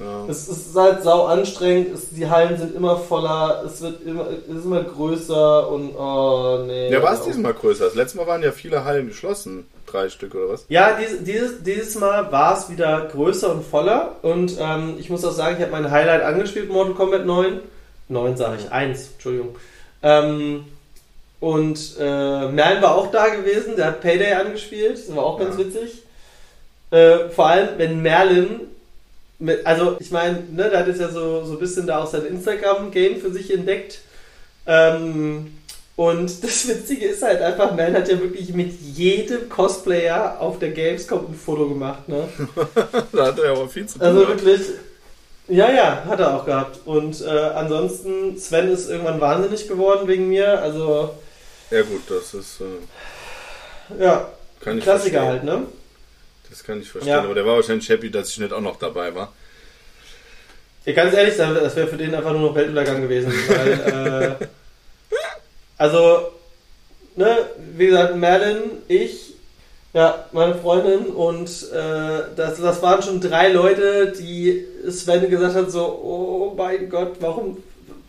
Ja. 0.00 0.26
Es 0.28 0.46
ist 0.48 0.76
halt 0.76 1.02
sau 1.02 1.24
anstrengend, 1.26 1.92
es, 1.92 2.10
die 2.10 2.28
Hallen 2.28 2.56
sind 2.56 2.74
immer 2.74 2.96
voller, 2.96 3.64
es 3.66 3.80
wird 3.80 4.04
immer, 4.06 4.26
es 4.48 4.56
ist 4.58 4.64
immer 4.64 4.82
größer 4.84 5.68
und 5.68 5.94
oh, 5.96 6.62
nee. 6.66 6.90
Ja, 6.90 7.02
war 7.02 7.14
es 7.14 7.20
Auch- 7.22 7.26
diesmal 7.26 7.54
größer? 7.54 7.84
Das 7.86 7.94
letzte 7.94 8.18
Mal 8.18 8.26
waren 8.26 8.42
ja 8.42 8.52
viele 8.52 8.84
Hallen 8.84 9.08
geschlossen. 9.08 9.66
Drei 9.86 10.08
Stück 10.08 10.34
oder 10.34 10.50
was? 10.50 10.66
Ja, 10.68 10.98
dieses, 11.00 11.24
dieses, 11.24 11.62
dieses 11.62 11.94
Mal 11.96 12.30
war 12.30 12.56
es 12.58 12.70
wieder 12.70 13.06
größer 13.06 13.50
und 13.50 13.64
voller 13.64 14.16
und 14.22 14.56
ähm, 14.60 14.96
ich 14.98 15.08
muss 15.10 15.24
auch 15.24 15.32
sagen, 15.32 15.56
ich 15.56 15.62
habe 15.62 15.72
mein 15.72 15.90
Highlight 15.90 16.22
angespielt, 16.22 16.68
Mortal 16.70 16.94
Kombat 16.94 17.26
9. 17.26 17.60
9 18.08 18.36
sage 18.36 18.58
ich, 18.60 18.70
1, 18.70 19.12
Entschuldigung. 19.14 19.56
Ähm, 20.02 20.64
und 21.40 21.96
äh, 22.00 22.48
Merlin 22.48 22.82
war 22.82 22.96
auch 22.96 23.10
da 23.10 23.28
gewesen, 23.28 23.76
der 23.76 23.86
hat 23.86 24.00
Payday 24.00 24.32
angespielt, 24.32 24.98
das 24.98 25.14
war 25.14 25.24
auch 25.24 25.38
ganz 25.38 25.56
Ja. 25.56 25.64
witzig. 25.64 26.02
Äh, 26.90 27.28
vor 27.28 27.46
allem, 27.46 27.68
wenn 27.76 28.02
Merlin 28.02 28.60
mit, 29.38 29.64
also 29.64 29.96
ich 30.00 30.10
meine, 30.10 30.42
ne, 30.52 30.68
der 30.68 30.80
hat 30.80 30.88
jetzt 30.88 31.00
ja 31.00 31.10
so, 31.10 31.44
so 31.44 31.52
ein 31.52 31.58
bisschen 31.60 31.86
da 31.86 32.02
auch 32.02 32.06
sein 32.10 32.26
Instagram-Game 32.26 33.20
für 33.20 33.30
sich 33.30 33.52
entdeckt. 33.52 34.00
Ähm, 34.66 35.54
und 35.94 36.24
das 36.44 36.66
Witzige 36.66 37.06
ist 37.06 37.22
halt 37.22 37.40
einfach, 37.40 37.74
Man 37.76 37.94
hat 37.94 38.08
ja 38.08 38.18
wirklich 38.20 38.52
mit 38.52 38.72
jedem 38.72 39.48
Cosplayer 39.48 40.40
auf 40.40 40.58
der 40.58 40.70
Gamescom 40.70 41.26
ein 41.28 41.34
Foto 41.34 41.68
gemacht, 41.68 42.08
ne? 42.08 42.28
da 43.12 43.26
hat 43.26 43.38
er 43.38 43.44
ja 43.44 43.50
aber 43.52 43.68
viel 43.68 43.86
zu 43.86 43.98
tun. 43.98 44.06
Also 44.08 44.26
wirklich, 44.26 44.60
ja, 45.46 45.70
ja, 45.70 46.04
hat 46.06 46.18
er 46.18 46.34
auch 46.34 46.44
gehabt. 46.44 46.80
Und 46.84 47.20
äh, 47.20 47.28
ansonsten, 47.28 48.36
Sven 48.38 48.68
ist 48.72 48.90
irgendwann 48.90 49.20
wahnsinnig 49.20 49.68
geworden 49.68 50.08
wegen 50.08 50.28
mir, 50.28 50.60
also... 50.60 51.10
Ja 51.70 51.82
gut, 51.82 52.02
das 52.08 52.34
ist... 52.34 52.60
Äh, 52.60 54.02
ja, 54.02 54.28
kann 54.60 54.78
ich 54.78 54.84
Klassiker 54.84 55.22
verstehen. 55.24 55.50
halt, 55.50 55.60
ne? 55.62 55.66
Das 56.50 56.64
kann 56.64 56.80
ich 56.80 56.90
verstehen, 56.90 57.12
Ja. 57.12 57.22
aber 57.22 57.34
der 57.34 57.44
war 57.44 57.56
wahrscheinlich 57.56 57.88
happy, 57.88 58.10
dass 58.10 58.30
ich 58.30 58.38
nicht 58.38 58.52
auch 58.52 58.60
noch 58.60 58.78
dabei 58.78 59.14
war. 59.14 59.32
Ja, 60.84 60.92
ganz 60.94 61.14
ehrlich, 61.14 61.36
das 61.36 61.76
wäre 61.76 61.86
für 61.86 61.96
den 61.98 62.14
einfach 62.14 62.32
nur 62.32 62.40
noch 62.48 62.54
Weltuntergang 62.54 63.02
gewesen. 63.02 63.30
Weil, 63.48 64.38
äh, 64.40 64.46
also, 65.78 66.32
ne, 67.16 67.36
wie 67.76 67.86
gesagt, 67.88 68.16
Merlin, 68.16 68.62
ich, 68.88 69.34
ja, 69.92 70.24
meine 70.32 70.54
Freundin 70.54 71.06
und 71.08 71.48
äh, 71.72 72.22
das, 72.36 72.58
das 72.60 72.80
waren 72.82 73.02
schon 73.02 73.20
drei 73.20 73.48
Leute, 73.48 74.12
die 74.18 74.64
Sven 74.90 75.28
gesagt 75.28 75.54
hat, 75.54 75.70
so, 75.70 75.84
oh 75.86 76.54
mein 76.56 76.88
Gott, 76.88 77.16
warum, 77.20 77.62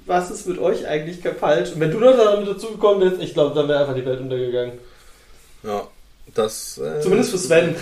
was 0.09 0.31
ist 0.31 0.47
mit 0.47 0.57
euch 0.57 0.87
eigentlich 0.87 1.19
falsch? 1.39 1.71
Und 1.73 1.79
wenn 1.79 1.91
du 1.91 1.99
noch 1.99 2.17
damit 2.17 2.47
dazugekommen 2.49 3.01
wärst, 3.01 3.21
ich 3.21 3.35
glaube, 3.35 3.53
dann 3.53 3.69
wäre 3.69 3.81
einfach 3.81 3.93
die 3.93 4.05
Welt 4.05 4.19
untergegangen. 4.19 4.79
Ja, 5.61 5.87
das... 6.33 6.79
Äh, 6.79 6.99
Zumindest 6.99 7.29
für 7.29 7.37
Sven. 7.37 7.75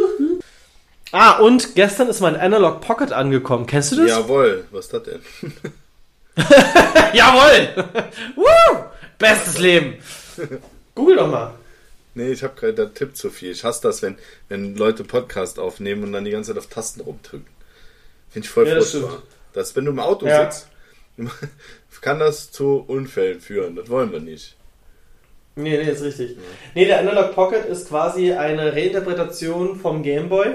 ah, 1.12 1.38
und 1.38 1.74
gestern 1.74 2.08
ist 2.08 2.20
mein 2.20 2.36
Analog 2.36 2.82
Pocket 2.82 3.12
angekommen. 3.12 3.66
Kennst 3.66 3.92
du 3.92 3.96
das? 3.96 4.10
Jawohl, 4.10 4.66
was 4.70 4.84
ist 4.84 4.92
das 4.92 5.02
denn? 5.04 5.22
Jawohl! 7.14 7.86
Woo! 8.36 8.76
Bestes 9.18 9.58
Leben! 9.58 9.94
Google 10.94 11.16
doch 11.16 11.30
mal. 11.30 11.54
Nee, 12.14 12.32
ich 12.32 12.42
habe 12.42 12.54
gerade 12.60 12.74
der 12.74 12.92
Tipp 12.92 13.16
zu 13.16 13.30
viel. 13.30 13.52
Ich 13.52 13.64
hasse 13.64 13.80
das, 13.82 14.02
wenn, 14.02 14.18
wenn 14.50 14.76
Leute 14.76 15.02
Podcast 15.02 15.58
aufnehmen 15.58 16.04
und 16.04 16.12
dann 16.12 16.26
die 16.26 16.30
ganze 16.30 16.50
Zeit 16.50 16.58
auf 16.58 16.66
Tasten 16.66 17.00
rumdrücken. 17.00 17.46
Finde 18.28 18.46
ich 18.46 18.52
voll 18.52 18.68
Ja, 18.68 18.74
das 18.74 18.90
stimmt. 18.90 19.08
Das, 19.54 19.74
wenn 19.76 19.86
du 19.86 19.92
im 19.92 19.98
Auto 20.00 20.26
Ja. 20.26 20.50
sitzt, 20.50 20.68
kann 22.00 22.18
das 22.18 22.50
zu 22.50 22.84
Unfällen 22.86 23.40
führen. 23.40 23.76
Das 23.76 23.90
wollen 23.90 24.12
wir 24.12 24.20
nicht. 24.20 24.56
Nee, 25.56 25.76
nee, 25.76 25.90
ist 25.90 26.02
richtig. 26.02 26.36
Nee, 26.74 26.86
der 26.86 27.00
Analog 27.00 27.34
Pocket 27.34 27.64
ist 27.66 27.88
quasi 27.88 28.32
eine 28.32 28.72
Reinterpretation 28.72 29.76
vom 29.76 30.02
Game 30.02 30.28
Boy. 30.28 30.54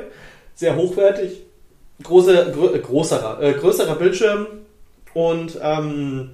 Sehr 0.56 0.76
hochwertig. 0.76 1.42
Große, 2.02 2.52
grö, 2.56 2.74
äh, 2.74 2.80
großerer, 2.80 3.42
äh, 3.42 3.54
größerer 3.54 3.96
Bildschirm 3.96 4.48
und 5.14 5.60
ähm, 5.62 6.32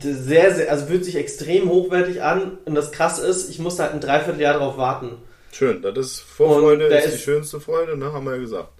sehr, 0.00 0.54
sehr, 0.54 0.70
also 0.70 0.86
fühlt 0.86 1.04
sich 1.04 1.16
extrem 1.16 1.68
hochwertig 1.68 2.22
an. 2.22 2.58
Und 2.64 2.74
das 2.74 2.92
krasse 2.92 3.26
ist, 3.26 3.50
ich 3.50 3.58
musste 3.58 3.82
halt 3.82 3.92
ein 3.92 4.00
Dreivierteljahr 4.00 4.54
drauf 4.58 4.78
warten. 4.78 5.18
Schön, 5.52 5.82
das 5.82 5.96
ist 5.98 6.20
Vorfreude 6.20 6.88
der 6.88 7.00
ist 7.04 7.10
die 7.10 7.14
ist- 7.16 7.22
schönste 7.22 7.60
Freude, 7.60 7.96
ne? 7.96 8.12
Haben 8.12 8.24
wir 8.24 8.36
ja 8.36 8.40
gesagt. 8.40 8.70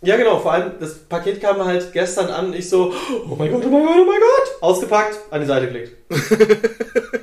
Ja, 0.00 0.16
genau, 0.16 0.38
vor 0.38 0.52
allem 0.52 0.72
das 0.78 0.94
Paket 0.94 1.40
kam 1.40 1.64
halt 1.64 1.92
gestern 1.92 2.28
an 2.28 2.46
und 2.46 2.54
ich 2.54 2.68
so, 2.68 2.92
oh 3.28 3.34
mein 3.34 3.50
Gott, 3.50 3.64
oh 3.66 3.68
mein 3.68 3.82
Gott, 3.84 3.96
oh 4.00 4.04
mein 4.06 4.20
Gott! 4.20 4.62
Ausgepackt, 4.62 5.18
an 5.30 5.40
die 5.40 5.46
Seite 5.46 5.66
gelegt. 5.66 5.96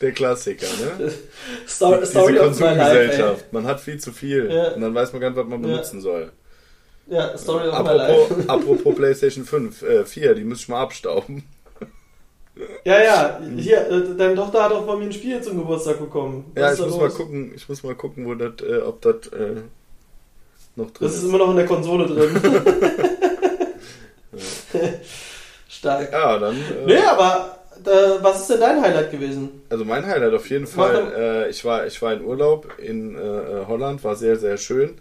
Der 0.00 0.12
Klassiker, 0.12 0.66
ne? 0.98 1.10
Story, 1.66 1.98
Diese 2.00 2.10
Story 2.10 2.38
of 2.38 2.58
my 2.60 2.66
life, 2.74 3.12
ey. 3.22 3.34
Man 3.52 3.64
hat 3.66 3.80
viel 3.80 3.98
zu 3.98 4.12
viel 4.12 4.50
Ja. 4.52 4.72
und 4.72 4.80
dann 4.82 4.94
weiß 4.94 5.12
man 5.12 5.20
gar 5.22 5.30
nicht, 5.30 5.38
was 5.38 5.46
man 5.46 5.62
Ja. 5.62 5.68
benutzen 5.68 6.00
soll. 6.00 6.32
Ja, 7.06 7.36
Story 7.38 7.68
of 7.68 7.78
my 7.82 7.92
life. 7.92 8.12
Apropos, 8.24 8.48
apropos 8.48 8.94
PlayStation 8.94 9.44
5, 9.44 9.82
äh, 9.82 10.04
4, 10.04 10.34
die 10.34 10.44
muss 10.44 10.60
ich 10.60 10.68
mal 10.68 10.82
abstauben. 10.82 11.44
Ja, 12.84 13.02
ja, 13.02 13.40
hier, 13.56 13.88
äh, 13.90 14.16
deine 14.16 14.34
Tochter 14.34 14.64
hat 14.64 14.72
auch 14.72 14.84
von 14.84 14.98
mir 14.98 15.06
ein 15.06 15.12
Spiel 15.12 15.40
zum 15.40 15.58
Geburtstag 15.58 15.98
bekommen. 15.98 16.52
Was 16.54 16.60
Ja, 16.62 16.72
ich 16.74 16.80
muss 16.80 16.90
los? 16.90 16.98
mal 17.00 17.10
gucken, 17.10 17.52
ich 17.54 17.68
muss 17.68 17.82
mal 17.82 17.94
gucken, 17.94 18.26
wo 18.26 18.34
das, 18.34 18.52
äh, 18.62 18.76
ob 18.82 19.00
das 19.00 19.26
äh, 19.28 19.62
noch 20.76 20.90
drin 20.90 21.08
Das 21.08 21.16
ist 21.16 21.24
immer 21.24 21.38
noch 21.38 21.50
in 21.50 21.56
der 21.56 21.66
Konsole 21.66 22.06
drin. 22.06 22.40
Stark. 25.68 26.12
Ja, 26.12 26.38
dann. 26.38 26.56
Nee, 26.86 26.94
Äh, 26.94 27.02
aber 27.04 27.58
äh, 27.84 28.22
was 28.22 28.42
ist 28.42 28.50
denn 28.50 28.60
dein 28.60 28.80
Highlight 28.80 29.10
gewesen? 29.10 29.62
Also 29.68 29.84
mein 29.84 30.06
Highlight 30.06 30.34
auf 30.34 30.48
jeden 30.48 30.66
Fall. 30.66 31.12
Äh, 31.16 31.50
ich 31.50 31.64
war, 31.64 31.86
ich 31.86 32.00
war 32.02 32.12
in 32.12 32.24
Urlaub 32.24 32.68
in 32.78 33.16
äh, 33.16 33.64
Holland, 33.66 34.02
war 34.04 34.16
sehr, 34.16 34.36
sehr 34.36 34.56
schön. 34.56 34.94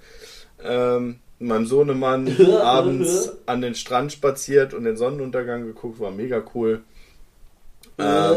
Ähm, 0.63 1.19
mit 1.39 1.49
meinem 1.49 1.65
Sohnemann 1.65 2.35
abends 2.61 3.31
an 3.45 3.61
den 3.61 3.75
Strand 3.75 4.11
spaziert 4.13 4.73
und 4.73 4.83
den 4.83 4.97
Sonnenuntergang 4.97 5.65
geguckt, 5.65 5.99
war 5.99 6.11
mega 6.11 6.41
cool. 6.55 6.81
Ähm, 7.97 8.35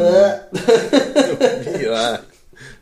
ja, 1.82 2.18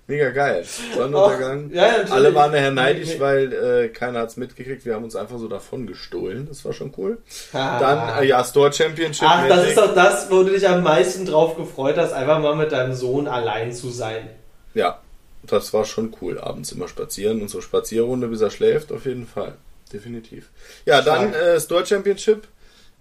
mega 0.07 0.31
geil. 0.31 0.65
Sonnenuntergang. 0.95 1.71
Ach, 1.71 1.75
ja, 1.75 1.83
natürlich. 1.89 2.13
Alle 2.13 2.35
waren 2.35 2.53
nachher 2.53 2.71
neidisch, 2.71 3.19
weil 3.19 3.53
äh, 3.53 3.89
keiner 3.89 4.21
hat's 4.21 4.37
mitgekriegt. 4.37 4.85
Wir 4.85 4.95
haben 4.95 5.05
uns 5.05 5.17
einfach 5.17 5.39
so 5.39 5.49
davon 5.49 5.87
gestohlen. 5.87 6.47
Das 6.49 6.65
war 6.65 6.73
schon 6.73 6.93
cool. 6.97 7.19
Ah. 7.53 7.79
Dann, 7.79 8.23
äh, 8.23 8.27
ja, 8.27 8.45
Store 8.45 8.73
Championship. 8.73 9.27
Ach, 9.29 9.49
das 9.49 9.69
ist 9.69 9.79
doch 9.79 9.95
das, 9.95 10.31
wo 10.31 10.43
du 10.43 10.51
dich 10.51 10.69
am 10.69 10.83
meisten 10.83 11.27
drauf 11.27 11.57
gefreut 11.57 11.97
hast, 11.97 12.13
einfach 12.13 12.41
mal 12.41 12.55
mit 12.57 12.73
deinem 12.73 12.95
Sohn 12.95 13.29
allein 13.29 13.73
zu 13.73 13.91
sein. 13.91 14.29
Ja, 14.75 15.01
das 15.43 15.73
war 15.73 15.85
schon 15.85 16.15
cool. 16.21 16.39
Abends 16.41 16.73
immer 16.73 16.89
spazieren. 16.89 17.43
Unsere 17.43 17.63
Spazierrunde, 17.63 18.29
bis 18.29 18.41
er 18.41 18.51
schläft, 18.51 18.93
auf 18.93 19.07
jeden 19.07 19.27
Fall. 19.27 19.55
Definitiv. 19.93 20.51
Ja, 20.87 21.03
dann 21.03 21.31
Stark. 21.31 21.43
äh, 21.43 21.61
Store 21.61 21.87
Championship. 21.87 22.49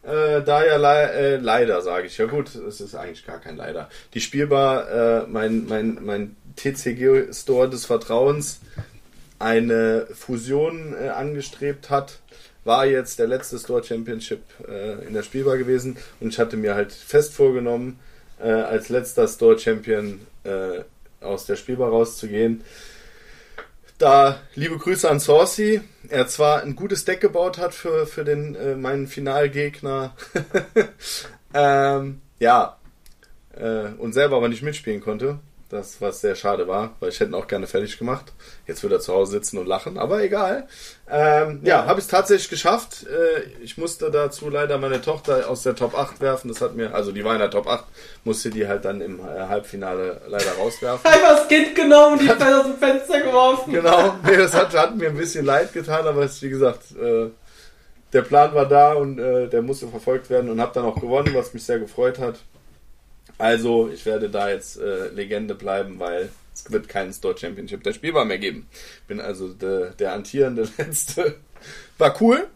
Äh, 0.03 0.41
da 0.43 0.65
ja 0.65 0.75
le 0.75 1.11
äh, 1.13 1.35
leider, 1.37 1.81
sage 1.81 2.07
ich. 2.07 2.17
Ja 2.17 2.25
gut, 2.25 2.53
es 2.55 2.81
ist 2.81 2.93
eigentlich 2.93 3.25
gar 3.25 3.39
kein 3.39 3.55
leider. 3.55 3.89
Die 4.13 4.19
Spielbar, 4.19 4.89
äh, 5.23 5.27
mein, 5.27 5.65
mein, 5.65 5.99
mein 6.03 6.35
TCG-Store 6.57 7.69
des 7.69 7.85
Vertrauens, 7.85 8.59
eine 9.39 10.07
Fusion 10.13 10.93
äh, 10.93 11.09
angestrebt 11.09 11.89
hat, 11.89 12.19
war 12.65 12.85
jetzt 12.85 13.19
der 13.19 13.27
letzte 13.27 13.57
Store 13.57 13.83
Championship 13.83 14.41
äh, 14.67 15.05
in 15.07 15.13
der 15.13 15.23
Spielbar 15.23 15.57
gewesen 15.57 15.97
und 16.19 16.29
ich 16.29 16.39
hatte 16.39 16.57
mir 16.57 16.75
halt 16.75 16.91
fest 16.91 17.33
vorgenommen, 17.33 17.99
äh, 18.41 18.49
als 18.49 18.89
letzter 18.89 19.27
Store 19.27 19.57
Champion 19.57 20.19
aus 21.21 21.45
der 21.45 21.55
Spielbar 21.55 21.87
rauszugehen. 21.87 22.65
Da 24.03 24.41
liebe 24.55 24.77
Grüße 24.77 25.09
an 25.09 25.21
Saucy. 25.21 25.79
Er 26.09 26.27
zwar 26.27 26.61
ein 26.61 26.75
gutes 26.75 27.05
Deck 27.05 27.21
gebaut 27.21 27.57
hat 27.57 27.73
für, 27.73 28.05
für 28.05 28.25
den 28.25 28.53
äh, 28.53 28.75
meinen 28.75 29.07
Finalgegner, 29.07 30.13
ähm, 31.53 32.19
ja, 32.37 32.75
äh, 33.55 33.93
und 33.97 34.11
selber 34.11 34.35
aber 34.35 34.49
nicht 34.49 34.61
mitspielen 34.61 34.99
konnte. 34.99 35.39
Das, 35.73 35.99
was 36.01 36.21
sehr 36.21 36.35
schade 36.35 36.67
war, 36.67 36.91
weil 36.99 37.09
ich 37.09 37.19
hätte 37.19 37.31
ihn 37.31 37.33
auch 37.35 37.47
gerne 37.47 37.65
fertig 37.65 37.97
gemacht. 37.97 38.31
Jetzt 38.67 38.83
würde 38.83 38.95
er 38.95 39.01
zu 39.01 39.11
Hause 39.11 39.31
sitzen 39.31 39.57
und 39.57 39.65
lachen, 39.65 39.97
aber 39.97 40.21
egal. 40.21 40.67
Ähm, 41.09 41.61
ja, 41.63 41.79
Ja. 41.79 41.85
habe 41.87 41.99
ich 41.99 42.05
es 42.05 42.11
tatsächlich 42.11 42.49
geschafft. 42.49 43.07
Äh, 43.07 43.41
ich 43.63 43.77
musste 43.79 44.11
dazu 44.11 44.49
leider 44.51 44.77
meine 44.77 45.01
Tochter 45.01 45.49
aus 45.49 45.63
der 45.63 45.75
Top 45.75 45.97
8 45.97 46.21
werfen. 46.21 46.47
Das 46.49 46.61
hat 46.61 46.75
mir, 46.75 46.93
also 46.93 47.11
die 47.11 47.25
war 47.25 47.33
in 47.33 47.39
der 47.39 47.49
Top 47.49 47.67
8, 47.67 47.85
musste 48.23 48.51
die 48.51 48.67
halt 48.67 48.85
dann 48.85 49.01
im 49.01 49.19
äh, 49.19 49.23
Halbfinale 49.47 50.21
leider 50.27 50.51
rauswerfen. 50.59 51.05
Einfach 51.11 51.37
das 51.37 51.47
Kind 51.47 51.73
genommen 51.75 52.19
und 52.19 52.21
die 52.21 52.29
Pfeile 52.29 52.59
aus 52.59 52.65
dem 52.67 52.77
Fenster 52.77 53.21
geworfen. 53.21 53.73
Genau, 53.73 54.13
nee, 54.23 54.37
das 54.37 54.53
hat, 54.53 54.73
hat 54.77 54.95
mir 54.95 55.09
ein 55.09 55.17
bisschen 55.17 55.43
leid 55.45 55.73
getan, 55.73 56.05
aber 56.05 56.21
es, 56.23 56.39
wie 56.43 56.49
gesagt, 56.49 56.83
äh, 57.01 57.29
der 58.13 58.21
Plan 58.21 58.53
war 58.53 58.67
da 58.67 58.93
und 58.93 59.17
äh, 59.17 59.47
der 59.47 59.63
musste 59.63 59.87
verfolgt 59.87 60.29
werden 60.29 60.51
und 60.51 60.61
habe 60.61 60.71
dann 60.75 60.85
auch 60.85 61.01
gewonnen, 61.01 61.33
was 61.33 61.51
mich 61.55 61.63
sehr 61.65 61.79
gefreut 61.79 62.19
hat. 62.19 62.35
Also, 63.37 63.89
ich 63.89 64.05
werde 64.05 64.29
da 64.29 64.49
jetzt 64.49 64.79
äh, 64.79 65.07
Legende 65.09 65.55
bleiben, 65.55 65.99
weil 65.99 66.29
es 66.53 66.71
wird 66.71 66.87
keinen 66.87 67.13
Store 67.13 67.37
Championship 67.37 67.83
der 67.83 67.93
Spielbar 67.93 68.25
mehr 68.25 68.37
geben. 68.37 68.67
Bin 69.07 69.19
also 69.19 69.49
de, 69.49 69.93
der 69.95 70.13
antierende 70.13 70.67
Letzte. 70.77 71.35
War 71.97 72.19
cool. 72.21 72.47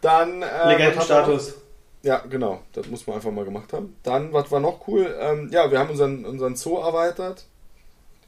Dann. 0.00 0.42
Äh? 0.42 0.68
Legendenstatus. 0.68 1.54
Ja, 2.02 2.18
genau. 2.28 2.62
Das 2.72 2.88
muss 2.88 3.06
man 3.06 3.16
einfach 3.16 3.30
mal 3.30 3.44
gemacht 3.44 3.72
haben. 3.72 3.96
Dann, 4.02 4.32
was 4.32 4.50
war 4.50 4.60
noch 4.60 4.88
cool? 4.88 5.14
Ähm, 5.20 5.50
ja, 5.52 5.70
wir 5.70 5.78
haben 5.78 5.90
unseren, 5.90 6.24
unseren 6.24 6.56
Zoo 6.56 6.78
erweitert. 6.78 7.44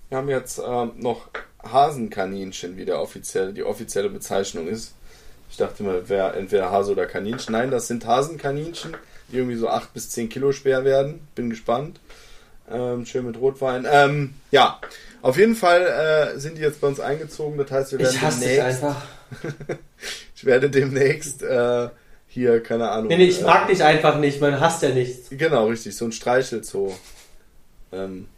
Wir 0.08 0.18
haben 0.18 0.28
jetzt 0.28 0.60
ähm, 0.64 0.92
noch 0.96 1.28
Hasenkaninchen, 1.62 2.76
wie 2.76 2.84
der 2.84 3.00
offiziell, 3.00 3.52
die 3.52 3.64
offizielle 3.64 4.10
Bezeichnung 4.10 4.68
ist. 4.68 4.94
Ich 5.50 5.56
dachte 5.56 5.82
mal, 5.82 6.08
wäre 6.08 6.34
entweder 6.34 6.70
Hase 6.70 6.92
oder 6.92 7.06
Kaninchen. 7.06 7.52
Nein, 7.52 7.70
das 7.70 7.88
sind 7.88 8.06
Hasenkaninchen, 8.06 8.96
die 9.28 9.36
irgendwie 9.38 9.56
so 9.56 9.68
8 9.68 9.92
bis 9.94 10.10
10 10.10 10.28
Kilo 10.28 10.52
schwer 10.52 10.84
werden. 10.84 11.26
Bin 11.34 11.50
gespannt. 11.50 12.00
Ähm, 12.70 13.04
schön 13.04 13.26
mit 13.26 13.38
Rotwein. 13.38 13.86
Ähm, 13.90 14.34
ja, 14.50 14.80
auf 15.22 15.36
jeden 15.36 15.54
Fall 15.54 16.34
äh, 16.34 16.38
sind 16.38 16.56
die 16.56 16.62
jetzt 16.62 16.80
bei 16.80 16.86
uns 16.88 17.00
eingezogen. 17.00 17.58
Das 17.58 17.70
heißt, 17.70 17.92
wir 17.92 17.98
werden 17.98 18.14
Ich 18.14 18.20
hasse 18.22 18.40
dich 18.40 18.48
demnächst, 18.56 18.84
einfach. 18.84 19.02
ich 20.36 20.44
werde 20.44 20.70
demnächst 20.70 21.42
äh, 21.42 21.88
hier, 22.28 22.62
keine 22.62 22.90
Ahnung. 22.90 23.08
Nee, 23.08 23.18
nee, 23.18 23.26
ich 23.26 23.40
äh, 23.40 23.44
mag 23.44 23.68
dich 23.68 23.82
einfach 23.82 24.18
nicht, 24.18 24.40
man 24.40 24.60
hasst 24.60 24.82
ja 24.82 24.90
nichts. 24.90 25.28
Genau, 25.30 25.66
richtig, 25.68 25.96
so 25.96 26.06
ein 26.06 26.12
Streichelzoo 26.12 26.94
ähm, 27.92 28.28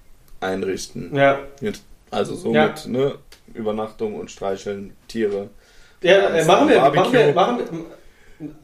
einrichten. 0.40 1.14
Ja. 1.14 1.40
Mit, 1.60 1.80
also 2.10 2.34
so 2.34 2.52
Ja. 2.52 2.66
mit 2.68 2.86
ne, 2.86 3.14
Übernachtung 3.54 4.14
und 4.16 4.30
Streicheln, 4.30 4.94
Tiere. 5.08 5.50
Ja, 6.02 6.28
äh, 6.28 6.44
machen 6.44 6.68
wir, 6.68 6.80
machen 6.80 7.12
wir, 7.12 7.32
machen 7.32 7.58
wir, 7.58 7.84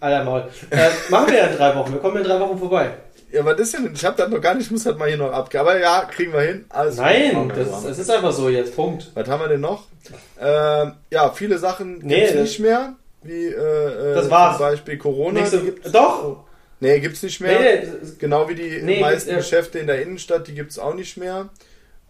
Alter 0.01 0.25
Maul. 0.25 0.45
Äh, 0.71 0.89
machen 1.11 1.29
wir 1.33 1.39
ja 1.39 1.47
in 1.47 1.57
drei 1.57 1.75
Wochen. 1.77 1.93
Wir 1.93 2.01
kommen 2.01 2.17
in 2.19 2.25
drei 2.25 2.39
Wochen 2.41 2.59
vorbei. 2.59 2.91
Ja, 3.31 3.45
was 3.45 3.59
ist 3.59 3.73
denn? 3.75 3.91
Ich 3.95 4.05
hab 4.05 4.17
das 4.17 4.29
noch 4.29 4.41
gar 4.41 4.55
nicht, 4.55 4.67
ich 4.67 4.71
muss 4.71 4.85
das 4.85 4.97
mal 4.99 5.09
hier 5.09 5.17
noch 5.17 5.33
abgeben. 5.33 5.61
Aber 5.63 5.79
ja, 5.79 6.05
kriegen 6.05 6.33
wir 6.35 6.41
hin. 6.43 6.67
Alles 6.69 6.97
Nein, 6.99 7.51
das 7.55 7.69
ist, 7.69 7.85
es 7.85 7.99
ist 8.01 8.11
einfach 8.11 8.33
so 8.33 8.49
jetzt. 8.51 8.77
Punkt. 8.77 9.11
Was 9.15 9.27
haben 9.29 9.41
wir 9.41 9.49
denn 9.49 9.61
noch? 9.63 9.85
Ähm, 10.39 10.93
ja, 11.11 11.31
viele 11.31 11.57
Sachen 11.59 11.99
Nee, 11.99 12.17
gibt's 12.17 12.33
das- 12.35 12.43
nicht 12.43 12.61
mehr. 12.61 12.95
Wie 13.23 13.47
äh, 13.47 13.53
äh, 13.55 14.15
Das 14.15 14.29
war's. 14.29 14.57
zum 14.59 14.67
Beispiel 14.67 14.99
Corona. 14.99 15.41
Nächste, 15.41 15.59
doch! 15.91 16.45
Nee, 16.81 16.99
gibt's 17.01 17.23
nicht 17.23 17.41
mehr. 17.41 17.61
Nee, 17.61 17.89
Genau 18.19 18.49
wie 18.49 18.57
die 18.57 18.83
Nee, 18.83 19.01
meisten 19.01 19.31
äh, 19.31 19.37
Geschäfte 19.37 19.79
in 19.79 19.87
der 19.87 20.03
Innenstadt, 20.03 20.49
die 20.49 20.55
gibt's 20.55 20.79
auch 20.79 20.95
nicht 20.95 21.17
mehr. 21.17 21.49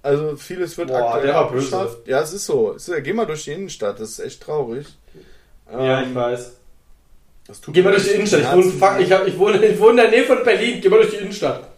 Also 0.03 0.35
vieles 0.37 0.77
wird 0.79 0.89
Boah, 0.89 1.15
aktuell 1.15 1.33
abgeschafft. 1.33 2.09
Ja, 2.09 2.21
es 2.23 2.33
ist 2.33 2.47
so. 2.47 2.73
Es 2.75 2.89
ist, 2.89 3.05
geh 3.05 3.13
mal 3.13 3.27
durch 3.27 3.45
die 3.45 3.53
Innenstadt, 3.53 4.01
das 4.01 4.09
ist 4.13 4.19
echt 4.21 4.43
traurig. 4.43 4.87
ja, 5.71 6.01
Ähm, 6.01 6.09
ich 6.09 6.15
weiß. 6.15 6.53
Geh 7.73 7.83
mal 7.83 7.93
durch 7.93 8.05
die 8.05 8.11
Innenstadt. 8.11 8.41
Ich 8.41 8.53
wohne, 8.53 8.73
fuck, 8.73 9.01
ich, 9.01 9.13
hab, 9.13 9.27
ich, 9.27 9.39
wohne, 9.39 9.65
ich 9.65 9.79
wohne 9.79 9.91
in 9.91 9.97
der 9.97 10.11
Nähe 10.11 10.25
von 10.25 10.43
Berlin. 10.45 10.81
Geh 10.81 10.89
mal 10.89 10.97
durch 10.97 11.11
die 11.11 11.17
Innenstadt. 11.17 11.69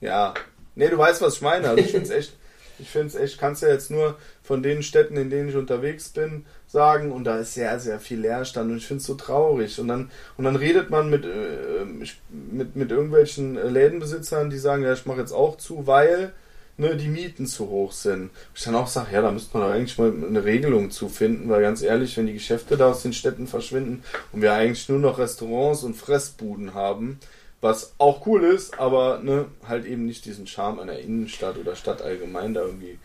Ja. 0.00 0.34
Nee, 0.74 0.88
du 0.88 0.98
weißt, 0.98 1.20
was 1.22 1.34
ich 1.34 1.42
meine. 1.42 1.68
Also 1.68 1.82
ich 1.82 1.90
finde 1.90 2.06
es 2.06 2.10
echt, 2.10 2.32
ich 2.78 2.88
finde 2.88 3.08
es 3.08 3.14
echt, 3.14 3.38
kannst 3.38 3.62
ja 3.62 3.68
jetzt 3.68 3.90
nur 3.90 4.16
von 4.42 4.62
den 4.62 4.82
Städten, 4.82 5.16
in 5.16 5.30
denen 5.30 5.48
ich 5.48 5.56
unterwegs 5.56 6.08
bin, 6.08 6.44
sagen, 6.66 7.12
und 7.12 7.24
da 7.24 7.38
ist 7.38 7.54
sehr, 7.54 7.78
sehr 7.78 8.00
viel 8.00 8.20
Leerstand 8.20 8.70
und 8.70 8.78
ich 8.78 8.86
finde 8.86 9.00
es 9.00 9.06
so 9.06 9.14
traurig. 9.14 9.78
Und 9.78 9.88
dann, 9.88 10.10
und 10.36 10.44
dann 10.44 10.56
redet 10.56 10.90
man 10.90 11.10
mit, 11.10 11.24
äh, 11.24 11.84
mit, 11.84 12.74
mit 12.74 12.90
irgendwelchen 12.90 13.56
äh, 13.56 13.68
Lädenbesitzern, 13.68 14.50
die 14.50 14.58
sagen, 14.58 14.82
ja, 14.82 14.92
ich 14.92 15.06
mache 15.06 15.20
jetzt 15.20 15.32
auch 15.32 15.56
zu, 15.56 15.86
weil 15.86 16.32
ne, 16.82 16.96
die 16.96 17.08
Mieten 17.08 17.46
zu 17.46 17.70
hoch 17.70 17.92
sind. 17.92 18.30
Ich 18.54 18.62
dann 18.64 18.74
auch 18.74 18.86
sage, 18.86 19.14
ja, 19.14 19.22
da 19.22 19.30
müsste 19.30 19.56
man 19.56 19.66
doch 19.66 19.74
eigentlich 19.74 19.96
mal 19.96 20.12
eine 20.12 20.44
Regelung 20.44 20.90
zu 20.90 21.08
finden, 21.08 21.48
weil 21.48 21.62
ganz 21.62 21.80
ehrlich, 21.82 22.16
wenn 22.18 22.26
die 22.26 22.34
Geschäfte 22.34 22.76
da 22.76 22.90
aus 22.90 23.02
den 23.02 23.14
Städten 23.14 23.46
verschwinden 23.46 24.02
und 24.32 24.42
wir 24.42 24.52
eigentlich 24.52 24.88
nur 24.90 24.98
noch 24.98 25.18
Restaurants 25.18 25.82
und 25.82 25.94
Fressbuden 25.94 26.74
haben, 26.74 27.18
was 27.62 27.94
auch 27.98 28.26
cool 28.26 28.42
ist, 28.44 28.78
aber 28.78 29.20
ne, 29.22 29.46
halt 29.66 29.86
eben 29.86 30.04
nicht 30.04 30.24
diesen 30.24 30.46
Charme 30.46 30.80
einer 30.80 30.98
Innenstadt 30.98 31.56
oder 31.56 31.76
Stadt 31.76 32.02
allgemein 32.02 32.54
da 32.54 32.62
irgendwie 32.62 32.98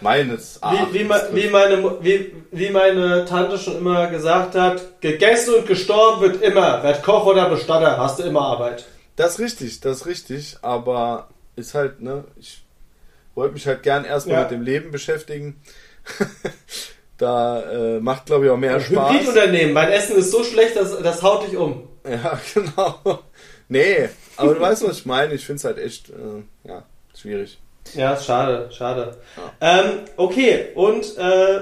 meines 0.00 0.58
Erachtens 0.58 0.94
Wie, 0.94 1.00
wie, 1.00 1.04
ma- 1.04 1.22
wie, 1.32 1.48
meine, 1.48 1.96
wie, 2.02 2.32
wie 2.52 2.70
meine 2.70 3.24
Tante 3.24 3.58
schon 3.58 3.78
immer 3.78 4.08
gesagt 4.08 4.54
hat, 4.54 5.00
gegessen 5.00 5.54
und 5.54 5.66
gestorben 5.66 6.20
wird 6.20 6.42
immer. 6.42 6.82
Werd 6.82 7.02
Koch 7.02 7.26
oder 7.26 7.48
Bestatter, 7.48 7.98
hast 7.98 8.18
du 8.18 8.22
immer 8.22 8.42
Arbeit. 8.42 8.86
Das 9.16 9.32
ist 9.34 9.38
richtig, 9.40 9.80
das 9.80 9.98
ist 9.98 10.06
richtig, 10.06 10.58
aber 10.62 11.28
ist 11.56 11.74
halt, 11.74 12.02
ne, 12.02 12.24
ich 12.38 12.62
wollte 13.36 13.54
mich 13.54 13.66
halt 13.66 13.82
gern 13.84 14.04
erstmal 14.04 14.36
Ja. 14.38 14.42
mit 14.42 14.50
dem 14.50 14.62
Leben 14.62 14.90
beschäftigen. 14.90 15.60
da 17.18 17.62
äh, 17.62 18.00
macht, 18.00 18.26
glaube 18.26 18.46
ich, 18.46 18.50
auch 18.50 18.56
mehr 18.56 18.80
Spaß. 18.80 19.12
Hybridunternehmen, 19.12 19.72
mein 19.72 19.90
Essen 19.90 20.16
ist 20.16 20.30
so 20.30 20.42
schlecht, 20.44 20.76
das, 20.76 20.98
das 21.02 21.22
haut 21.22 21.46
dich 21.46 21.56
um. 21.56 21.88
Ja, 22.08 22.38
genau. 22.54 23.20
Nee, 23.68 24.08
aber 24.36 24.54
du 24.54 24.60
weißt, 24.60 24.86
was 24.86 24.98
ich 24.98 25.06
meine. 25.06 25.34
Ich 25.34 25.44
finde 25.44 25.58
es 25.58 25.64
halt 25.64 25.78
echt, 25.78 26.10
äh, 26.10 26.42
ja, 26.68 26.84
schwierig. 27.18 27.58
Ja, 27.94 28.16
schade, 28.16 28.68
schade. 28.72 29.16
Ähm, 29.60 30.00
okay, 30.16 30.68
und 30.74 31.16
äh, 31.18 31.60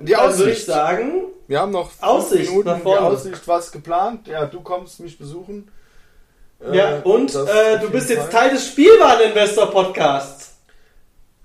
Die 0.00 0.12
dann 0.12 0.36
würde 0.38 0.50
ich 0.50 0.56
Aussicht. 0.58 0.66
sagen, 0.66 1.22
Wir 1.48 1.60
haben 1.60 1.72
noch 1.72 1.90
Aussicht 2.00 2.48
Minuten 2.50 2.68
nach 2.68 2.76
die 2.76 2.82
vorne. 2.82 3.00
Aussicht, 3.06 3.46
was 3.46 3.72
geplant. 3.72 4.26
Ja, 4.28 4.46
du 4.46 4.60
kommst 4.60 5.00
mich 5.00 5.18
besuchen. 5.18 5.68
Äh, 6.64 6.76
ja, 6.76 7.00
und 7.00 7.34
das 7.34 7.48
äh, 7.48 7.78
du 7.80 7.90
bist 7.90 8.08
jeden 8.08 8.20
jetzt 8.22 8.32
Fall. 8.32 8.42
Teil 8.48 8.50
des 8.54 8.66
Spielwareninvestor-Podcasts. 8.68 10.49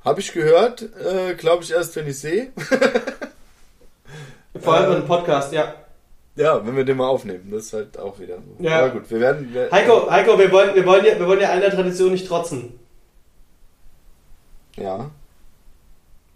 Hab 0.05 0.19
ich 0.19 0.31
gehört, 0.31 0.83
äh, 0.83 1.33
glaube 1.33 1.63
ich 1.63 1.71
erst, 1.71 1.95
wenn 1.95 2.07
ich 2.07 2.19
sehe. 2.19 2.51
Vor 4.59 4.75
allem 4.75 4.91
Äh, 4.91 4.95
ein 4.97 5.07
Podcast, 5.07 5.51
ja. 5.51 5.73
Ja, 6.35 6.65
wenn 6.65 6.75
wir 6.75 6.83
den 6.83 6.97
mal 6.97 7.07
aufnehmen, 7.07 7.49
das 7.49 7.65
ist 7.65 7.73
halt 7.73 7.97
auch 7.97 8.19
wieder 8.19 8.35
so. 8.35 8.63
Ja. 8.63 8.79
Aber 8.79 8.89
gut, 8.89 9.09
wir 9.09 9.19
werden. 9.19 9.53
Wir, 9.53 9.71
Heiko, 9.71 10.09
Heiko 10.11 10.37
wir, 10.37 10.51
wollen, 10.51 10.75
wir, 10.75 10.85
wollen 10.85 11.05
ja, 11.05 11.17
wir 11.17 11.27
wollen 11.27 11.39
ja 11.39 11.49
einer 11.49 11.69
Tradition 11.69 12.11
nicht 12.11 12.27
trotzen. 12.27 12.77
Ja. 14.75 15.09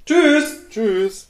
Tschüss! 0.06 0.70
Tschüss. 0.70 1.30